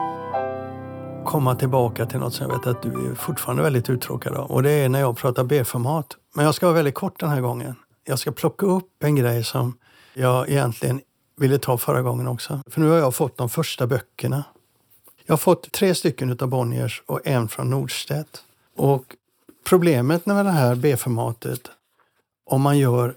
komma 1.26 1.54
tillbaka 1.54 2.06
till 2.06 2.18
något 2.18 2.34
som 2.34 2.46
jag 2.50 2.58
vet 2.58 2.66
att 2.66 2.82
du 2.82 3.11
är 3.11 3.14
fortfarande 3.14 3.62
väldigt 3.62 3.90
uttråkad 3.90 4.34
av. 4.34 4.50
Och 4.50 4.62
det 4.62 4.70
är 4.70 4.88
när 4.88 5.00
jag 5.00 5.16
pratar 5.16 5.44
B-format. 5.44 6.16
Men 6.34 6.44
jag 6.44 6.54
ska 6.54 6.66
vara 6.66 6.74
väldigt 6.74 6.94
kort 6.94 7.20
den 7.20 7.28
här 7.28 7.40
gången. 7.40 7.74
Jag 8.04 8.18
ska 8.18 8.32
plocka 8.32 8.66
upp 8.66 9.02
en 9.04 9.16
grej 9.16 9.44
som 9.44 9.78
jag 10.14 10.48
egentligen 10.48 11.00
ville 11.37 11.58
ta 11.58 11.78
förra 11.78 12.02
gången 12.02 12.28
också. 12.28 12.61
För 12.66 12.80
nu 12.80 12.88
har 12.88 12.96
jag 12.96 13.14
fått 13.14 13.37
de 13.37 13.48
första 13.48 13.87
böckerna. 13.87 14.44
Jag 15.26 15.32
har 15.32 15.38
fått 15.38 15.72
tre 15.72 15.94
stycken 15.94 16.38
av 16.40 16.48
Bonniers 16.48 17.02
och 17.06 17.26
en 17.26 17.48
från 17.48 17.70
Nordstedt. 17.70 18.42
Och 18.76 19.16
problemet 19.68 20.26
med 20.26 20.46
det 20.46 20.50
här 20.50 20.74
B-formatet, 20.74 21.70
om 22.46 22.62
man 22.62 22.78
gör 22.78 23.14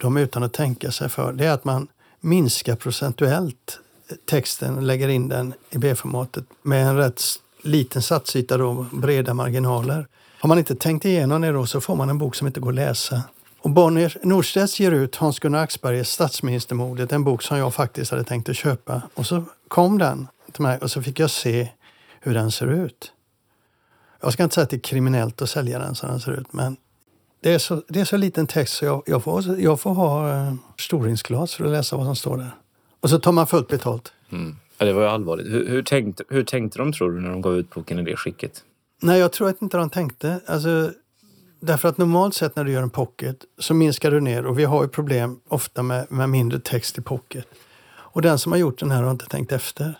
dem 0.00 0.16
utan 0.16 0.42
att 0.42 0.52
tänka 0.52 0.90
sig 0.90 1.08
för, 1.08 1.32
det 1.32 1.46
är 1.46 1.52
att 1.52 1.64
man 1.64 1.88
minskar 2.20 2.76
procentuellt 2.76 3.80
texten 4.24 4.76
och 4.76 4.82
lägger 4.82 5.08
in 5.08 5.28
den 5.28 5.54
i 5.70 5.78
B-formatet 5.78 6.44
med 6.62 6.86
en 6.86 6.96
rätt 6.96 7.22
liten 7.62 8.02
satsyta 8.02 8.56
då, 8.56 8.86
breda 8.92 9.34
marginaler. 9.34 10.06
Har 10.38 10.48
man 10.48 10.58
inte 10.58 10.74
tänkt 10.74 11.04
igenom 11.04 11.40
det 11.40 11.52
då 11.52 11.66
så 11.66 11.80
får 11.80 11.96
man 11.96 12.10
en 12.10 12.18
bok 12.18 12.34
som 12.34 12.46
inte 12.46 12.60
går 12.60 12.70
att 12.70 12.74
läsa. 12.74 13.22
Och 13.58 13.70
Bonnier 13.70 14.18
Norstedts 14.22 14.80
ger 14.80 14.92
ut 14.92 15.16
Hans-Gunnar 15.16 15.62
Axbergers 15.62 16.08
Statsministermordet, 16.08 17.12
en 17.12 17.24
bok 17.24 17.42
som 17.42 17.58
jag 17.58 17.74
faktiskt 17.74 18.10
hade 18.10 18.24
tänkt 18.24 18.48
att 18.48 18.56
köpa. 18.56 19.02
Och 19.14 19.26
så 19.26 19.44
kom 19.68 19.98
den 19.98 20.28
till 20.52 20.62
mig 20.62 20.78
och 20.78 20.90
så 20.90 21.02
fick 21.02 21.20
jag 21.20 21.30
se 21.30 21.68
hur 22.20 22.34
den 22.34 22.50
ser 22.50 22.66
ut. 22.66 23.12
Jag 24.20 24.32
ska 24.32 24.42
inte 24.42 24.54
säga 24.54 24.62
att 24.62 24.70
det 24.70 24.76
är 24.76 24.80
kriminellt 24.80 25.42
att 25.42 25.50
sälja 25.50 25.78
den 25.78 25.94
som 25.94 26.08
den 26.08 26.20
ser 26.20 26.32
ut, 26.32 26.52
men 26.52 26.76
det 27.40 27.54
är 27.54 27.58
så, 27.58 27.82
det 27.88 28.00
är 28.00 28.04
så 28.04 28.16
liten 28.16 28.46
text 28.46 28.74
så 28.74 28.84
jag, 28.84 29.02
jag, 29.06 29.22
får, 29.22 29.60
jag 29.60 29.80
får 29.80 29.94
ha 29.94 30.30
eh, 30.30 30.54
för 30.76 31.64
att 31.64 31.70
läsa 31.70 31.96
vad 31.96 32.06
som 32.06 32.16
står 32.16 32.36
där. 32.36 32.54
Och 33.04 33.10
så 33.10 33.18
tar 33.18 33.32
man 33.32 33.46
fullt 33.46 33.68
betalt. 33.68 34.12
Mm. 34.30 34.56
Ja, 34.78 34.86
det 34.86 34.92
var 34.92 35.02
ju 35.02 35.08
allvarligt. 35.08 35.46
Hur, 35.46 35.68
hur, 35.68 35.82
tänkte, 35.82 36.24
hur 36.28 36.44
tänkte 36.44 36.78
de, 36.78 36.92
tror 36.92 37.12
du, 37.12 37.20
när 37.20 37.30
de 37.30 37.40
gav 37.40 37.56
ut 37.58 37.70
boken 37.70 37.98
i 37.98 38.02
det 38.02 38.16
skicket? 38.16 38.64
Nej, 39.02 39.20
jag 39.20 39.32
tror 39.32 39.48
att 39.48 39.62
inte 39.62 39.76
de 39.76 39.90
tänkte. 39.90 40.40
Alltså, 40.46 40.90
därför 41.60 41.88
att 41.88 41.98
normalt 41.98 42.34
sett 42.34 42.56
när 42.56 42.64
du 42.64 42.72
gör 42.72 42.82
en 42.82 42.90
pocket 42.90 43.36
så 43.58 43.74
minskar 43.74 44.10
du 44.10 44.20
ner 44.20 44.46
och 44.46 44.58
vi 44.58 44.64
har 44.64 44.82
ju 44.82 44.88
problem 44.88 45.40
ofta 45.48 45.82
med, 45.82 46.06
med 46.12 46.30
mindre 46.30 46.60
text 46.60 46.98
i 46.98 47.00
pocket. 47.00 47.46
Och 47.94 48.22
den 48.22 48.38
som 48.38 48.52
har 48.52 48.58
gjort 48.58 48.78
den 48.78 48.90
här 48.90 49.02
har 49.02 49.10
inte 49.10 49.26
tänkt 49.26 49.52
efter. 49.52 49.98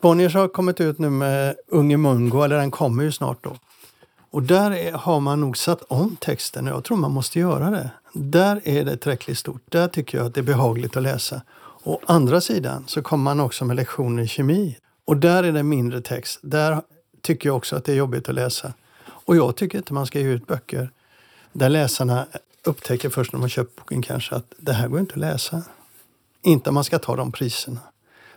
Bonniers 0.00 0.34
har 0.34 0.48
kommit 0.48 0.80
ut 0.80 0.98
nu 0.98 1.10
med 1.10 1.56
Unge 1.68 1.96
Mungo, 1.96 2.42
eller 2.42 2.56
den 2.56 2.70
kommer 2.70 3.02
ju 3.02 3.12
snart 3.12 3.44
då. 3.44 3.56
Och 4.30 4.42
där 4.42 4.70
är, 4.70 4.92
har 4.92 5.20
man 5.20 5.40
nog 5.40 5.56
satt 5.56 5.82
om 5.82 6.16
texten 6.20 6.68
och 6.68 6.72
jag 6.72 6.84
tror 6.84 6.96
man 6.96 7.10
måste 7.10 7.38
göra 7.38 7.70
det. 7.70 7.90
Där 8.12 8.60
är 8.64 8.84
det 8.84 8.96
tillräckligt 8.96 9.38
stort. 9.38 9.62
Där 9.68 9.88
tycker 9.88 10.18
jag 10.18 10.26
att 10.26 10.34
det 10.34 10.40
är 10.40 10.42
behagligt 10.42 10.96
att 10.96 11.02
läsa. 11.02 11.42
Å 11.86 12.00
andra 12.06 12.40
sidan 12.40 12.84
så 12.86 13.02
kommer 13.02 13.24
man 13.24 13.40
också 13.40 13.64
med 13.64 13.76
lektioner 13.76 14.22
i 14.22 14.28
kemi. 14.28 14.78
Och 15.04 15.16
där 15.16 15.42
är 15.42 15.52
det 15.52 15.62
mindre 15.62 16.00
text. 16.00 16.38
Där 16.42 16.82
tycker 17.22 17.48
jag 17.48 17.56
också 17.56 17.76
att 17.76 17.84
det 17.84 17.92
är 17.92 17.96
jobbigt 17.96 18.28
att 18.28 18.34
läsa. 18.34 18.72
Och 19.08 19.36
jag 19.36 19.56
tycker 19.56 19.78
inte 19.78 19.92
man 19.92 20.06
ska 20.06 20.20
ge 20.20 20.28
ut 20.28 20.46
böcker 20.46 20.90
där 21.52 21.68
läsarna 21.68 22.26
upptäcker 22.64 23.10
först 23.10 23.32
när 23.32 23.40
man 23.40 23.48
köper 23.48 23.80
boken 23.80 24.02
kanske 24.02 24.34
att 24.34 24.54
det 24.56 24.72
här 24.72 24.88
går 24.88 25.00
inte 25.00 25.12
att 25.12 25.20
läsa. 25.20 25.62
Inte 26.42 26.70
om 26.70 26.74
man 26.74 26.84
ska 26.84 26.98
ta 26.98 27.16
de 27.16 27.32
priserna. 27.32 27.80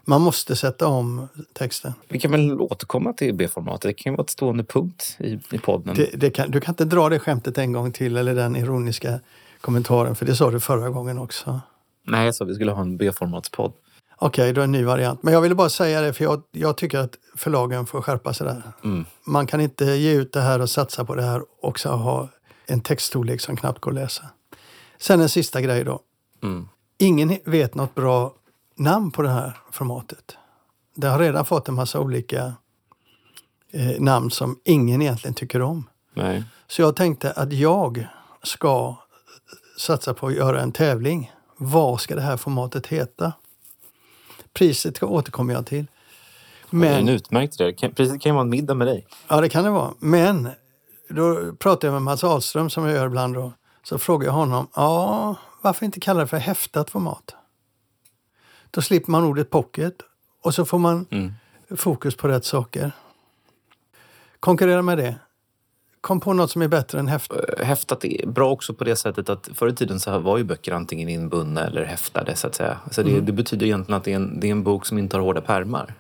Man 0.06 0.22
måste 0.22 0.56
sätta 0.56 0.88
om 0.88 1.28
texten. 1.54 1.94
Vi 2.08 2.20
kan 2.20 2.32
väl 2.32 2.62
återkomma 2.62 3.14
till 3.14 3.34
B-formatet. 3.34 3.82
Det 3.82 3.94
kan 3.94 4.14
ju 4.14 4.18
vara 4.18 4.24
ett 4.24 4.30
stående 4.30 4.64
punkt 4.64 5.18
i, 5.20 5.40
i 5.52 5.58
podden. 5.58 5.96
Det, 5.96 6.10
det 6.14 6.30
kan, 6.30 6.52
du 6.52 6.60
kan 6.60 6.72
inte 6.72 6.86
dra 6.86 7.10
det 7.10 7.20
skämtet 7.20 7.58
en 7.58 7.72
gång 7.72 7.92
till 7.92 8.18
eller 8.18 8.36
den 8.36 8.56
ironiska 8.56 9.20
kommentaren 9.62 10.16
för 10.16 10.26
det 10.26 10.36
sa 10.36 10.52
du 10.52 10.60
förra 10.60 10.90
gången 10.90 11.20
också. 11.20 11.62
Nej, 12.10 12.26
jag 12.26 12.36
sa 12.36 12.46
vi 12.46 12.56
skulle 12.56 12.72
ha 12.72 12.82
en 12.82 12.98
B-formatspodd. 12.98 13.74
Okej, 14.22 14.44
okay, 14.44 14.54
då 14.54 14.62
en 14.62 14.72
ny 14.72 14.84
variant. 14.84 15.24
Men 15.24 15.34
jag 15.34 15.42
ville 15.42 15.56
bara 15.56 15.70
säga 15.70 16.02
det 16.02 16.14
för 16.14 16.24
jag, 16.24 16.42
jag 16.52 16.78
tycker 16.78 17.00
att 17.00 17.16
förlagen 17.36 17.86
får 17.86 18.02
skärpa 18.02 18.34
sig 18.34 18.48
där. 18.48 18.62
Mm. 18.84 19.06
Man 19.26 19.48
kan 19.48 19.62
inte 19.62 19.86
ge 19.86 20.14
ut 20.14 20.34
det 20.34 20.42
här 20.42 20.62
och 20.62 20.70
satsa 20.70 21.06
på 21.06 21.16
det 21.16 21.24
här 21.24 21.40
och 21.40 21.68
också 21.70 21.90
ha 21.90 22.30
en 22.66 22.82
textstorlek 22.82 23.42
som 23.42 23.58
knappt 23.58 23.80
går 23.80 23.92
att 23.92 23.96
läsa. 23.96 24.24
Sen 24.98 25.22
en 25.22 25.30
sista 25.30 25.62
grej 25.62 25.84
då. 25.84 26.00
Mm. 26.44 26.68
Ingen 26.98 27.38
vet 27.46 27.76
något 27.76 27.96
bra 27.96 28.34
namn 28.76 29.12
på 29.12 29.22
det 29.22 29.30
här 29.30 29.58
formatet. 29.72 30.38
Det 30.96 31.08
har 31.08 31.20
redan 31.20 31.46
fått 31.46 31.68
en 31.68 31.74
massa 31.76 32.00
olika 32.00 32.54
eh, 33.72 34.00
namn 34.02 34.32
som 34.32 34.60
ingen 34.66 35.02
egentligen 35.02 35.34
tycker 35.34 35.62
om. 35.62 35.90
Nej. 36.14 36.44
Så 36.68 36.82
jag 36.82 36.96
tänkte 36.96 37.32
att 37.32 37.54
jag 37.54 38.08
ska 38.44 38.96
satsa 39.78 40.14
på 40.14 40.28
att 40.28 40.36
göra 40.36 40.62
en 40.62 40.72
tävling. 40.72 41.32
Vad 41.62 42.02
ska 42.02 42.16
det 42.16 42.22
här 42.22 42.38
formatet 42.38 42.88
heta? 42.88 43.34
Priset 44.54 45.04
återkommer 45.04 45.54
jag 45.54 45.66
till. 45.66 45.88
Men, 46.70 46.82
det 46.82 46.96
är 46.96 47.00
en 47.00 47.10
utmärkt 47.10 47.62
idé. 47.62 47.90
Priset 47.90 48.22
kan 48.22 48.30
ju 48.30 48.34
vara 48.34 48.42
en 48.42 48.50
middag 48.50 48.74
med 48.74 48.88
dig. 48.88 49.08
Ja, 49.28 49.42
det 49.42 49.50
kan 49.50 49.64
det 49.64 49.70
vara. 49.70 49.94
Men 50.00 50.50
då 51.10 51.54
pratade 51.54 51.88
jag 51.88 51.94
med 51.94 52.02
Mats 52.02 52.24
Ahlström 52.24 52.70
som 52.70 52.86
jag 52.86 52.96
gör 52.96 53.06
ibland 53.06 53.34
då. 53.34 53.54
Så 53.84 54.00
frågade 54.00 54.26
jag 54.26 54.34
honom, 54.34 54.68
ja, 54.76 55.36
varför 55.62 55.86
inte 55.86 56.00
kalla 56.00 56.20
det 56.20 56.28
för 56.28 56.38
häftat 56.38 56.90
format? 56.90 57.36
Då 58.72 58.82
slipper 58.82 59.12
man 59.12 59.24
ordet 59.24 59.50
pocket 59.50 59.96
och 60.42 60.56
så 60.56 60.66
får 60.66 60.80
man 60.80 61.06
mm. 61.12 61.34
fokus 61.76 62.16
på 62.16 62.28
rätt 62.28 62.46
saker. 62.46 62.92
Konkurrera 64.40 64.82
med 64.82 64.98
det. 64.98 65.16
Kom 66.02 66.20
på 66.20 66.34
något 66.34 66.52
som 66.52 66.62
är 66.62 66.68
bättre 66.68 67.00
än 67.00 67.08
häftat. 67.08 67.60
Eh, 67.60 67.66
häftat 67.66 68.06
är 68.06 68.28
bra 68.28 68.52
också 68.52 68.74
på 68.74 68.84
det 68.84 68.96
sättet 68.96 69.30
att 69.30 69.50
förr 69.54 69.68
i 69.68 69.76
tiden 69.76 70.00
så 70.00 70.20
var 70.20 70.38
ju 70.38 70.44
böcker 70.44 70.72
antingen 70.72 71.10
inbundna 71.10 71.68
eller 71.68 71.86
häftade 71.86 72.36
så 72.36 72.48
att 72.48 72.56
säga. 72.56 72.78
Alltså 72.84 73.04
det, 73.04 73.12
mm. 73.12 73.26
det 73.26 73.32
betyder 73.32 73.66
egentligen 73.66 73.98
att 73.98 74.04
det 74.04 74.12
är, 74.12 74.16
en, 74.16 74.40
det 74.40 74.48
är 74.48 74.52
en 74.52 74.64
bok 74.64 74.86
som 74.86 74.98
inte 74.98 75.18
har 75.18 75.22
hårda 75.22 75.42
pärmar. 75.42 75.94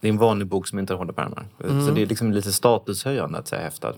Det 0.00 0.08
är 0.08 0.12
en 0.12 0.18
vanlig 0.18 0.48
bok 0.48 0.68
som 0.68 0.78
inte 0.78 0.92
har 0.92 0.98
hårda 0.98 1.12
pärmar. 1.12 1.46
Mm. 1.64 1.86
Så 1.86 1.92
det 1.92 2.02
är 2.02 2.06
liksom 2.06 2.32
lite 2.32 2.52
statushöjande 2.52 3.38
att 3.38 3.48
säga 3.48 3.62
häftad. 3.62 3.94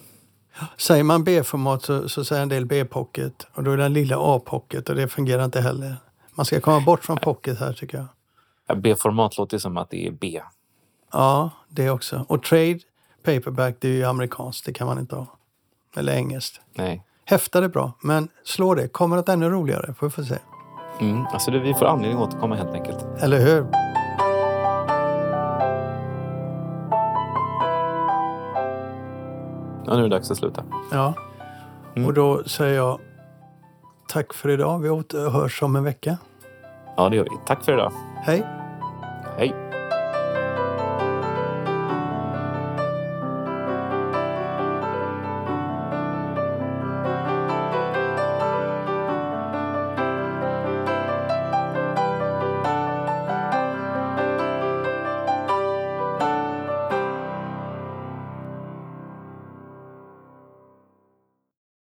Säger 0.77 1.05
man 1.05 1.25
B-format 1.25 1.83
så, 1.83 2.09
så 2.09 2.25
säger 2.25 2.43
en 2.43 2.49
del 2.49 2.67
B-pocket 2.67 3.47
och 3.55 3.65
då 3.65 3.71
är 3.71 3.77
den 3.77 3.93
lilla 3.93 4.17
A-pocket 4.19 4.89
och 4.89 4.95
det 4.95 5.09
fungerar 5.09 5.45
inte 5.45 5.61
heller. 5.61 5.97
Man 6.35 6.47
ska 6.47 6.61
komma 6.61 6.81
bort 6.81 7.05
från 7.05 7.17
pocket 7.17 7.61
här 7.61 7.73
tycker 7.73 7.99
jag. 7.99 8.07
Ja, 8.67 8.75
B-format 8.75 9.39
låter 9.39 9.59
som 9.59 9.77
att 9.77 9.91
det 9.91 10.07
är 10.07 10.11
B. 10.11 10.41
Ja, 11.13 11.51
det 11.69 11.91
också. 11.91 12.27
Och 12.29 12.43
trade 12.43 12.79
paperback, 13.23 13.77
det 13.79 13.89
är 13.89 13.93
ju 13.93 14.05
amerikanskt. 14.05 14.67
Det 14.67 14.73
kan 14.73 14.87
man 14.87 14.99
inte 14.99 15.17
ha. 15.17 15.27
Eller 15.97 16.13
engelskt. 16.13 16.61
Nej. 16.75 17.03
Häftar 17.25 17.63
är 17.63 17.69
bra, 17.69 17.93
men 18.01 18.29
slå 18.45 18.75
det. 18.75 18.89
Kommer 18.89 19.17
något 19.17 19.29
ännu 19.29 19.51
roligare? 19.51 19.95
Får 19.95 20.07
vi 20.07 20.11
få 20.11 20.25
se. 20.25 20.39
Mm, 21.01 21.27
alltså 21.27 21.51
det, 21.51 21.59
vi 21.59 21.75
får 21.75 21.87
anledning 21.87 22.23
att 22.23 22.29
återkomma 22.29 22.55
helt 22.55 22.75
enkelt. 22.75 23.07
Eller 23.21 23.41
hur? 23.41 23.67
Ja, 29.87 29.97
nu 29.97 29.99
är 29.99 30.03
det 30.03 30.09
dags 30.09 30.31
att 30.31 30.37
sluta. 30.37 30.65
Ja, 30.93 31.15
mm. 31.97 32.09
och 32.09 32.15
då 32.15 32.45
säger 32.45 32.77
jag 32.77 33.01
tack 34.09 34.35
för 34.35 34.49
idag. 34.49 34.79
Vi 34.79 34.91
återhörs 34.91 35.63
om 35.63 35.77
en 35.77 35.85
vecka. 35.85 36.19
Ja, 36.97 37.09
det 37.09 37.17
gör 37.17 37.25
vi. 37.25 37.31
Tack 37.47 37.65
för 37.65 37.73
idag. 37.73 37.93
Hej. 38.23 38.47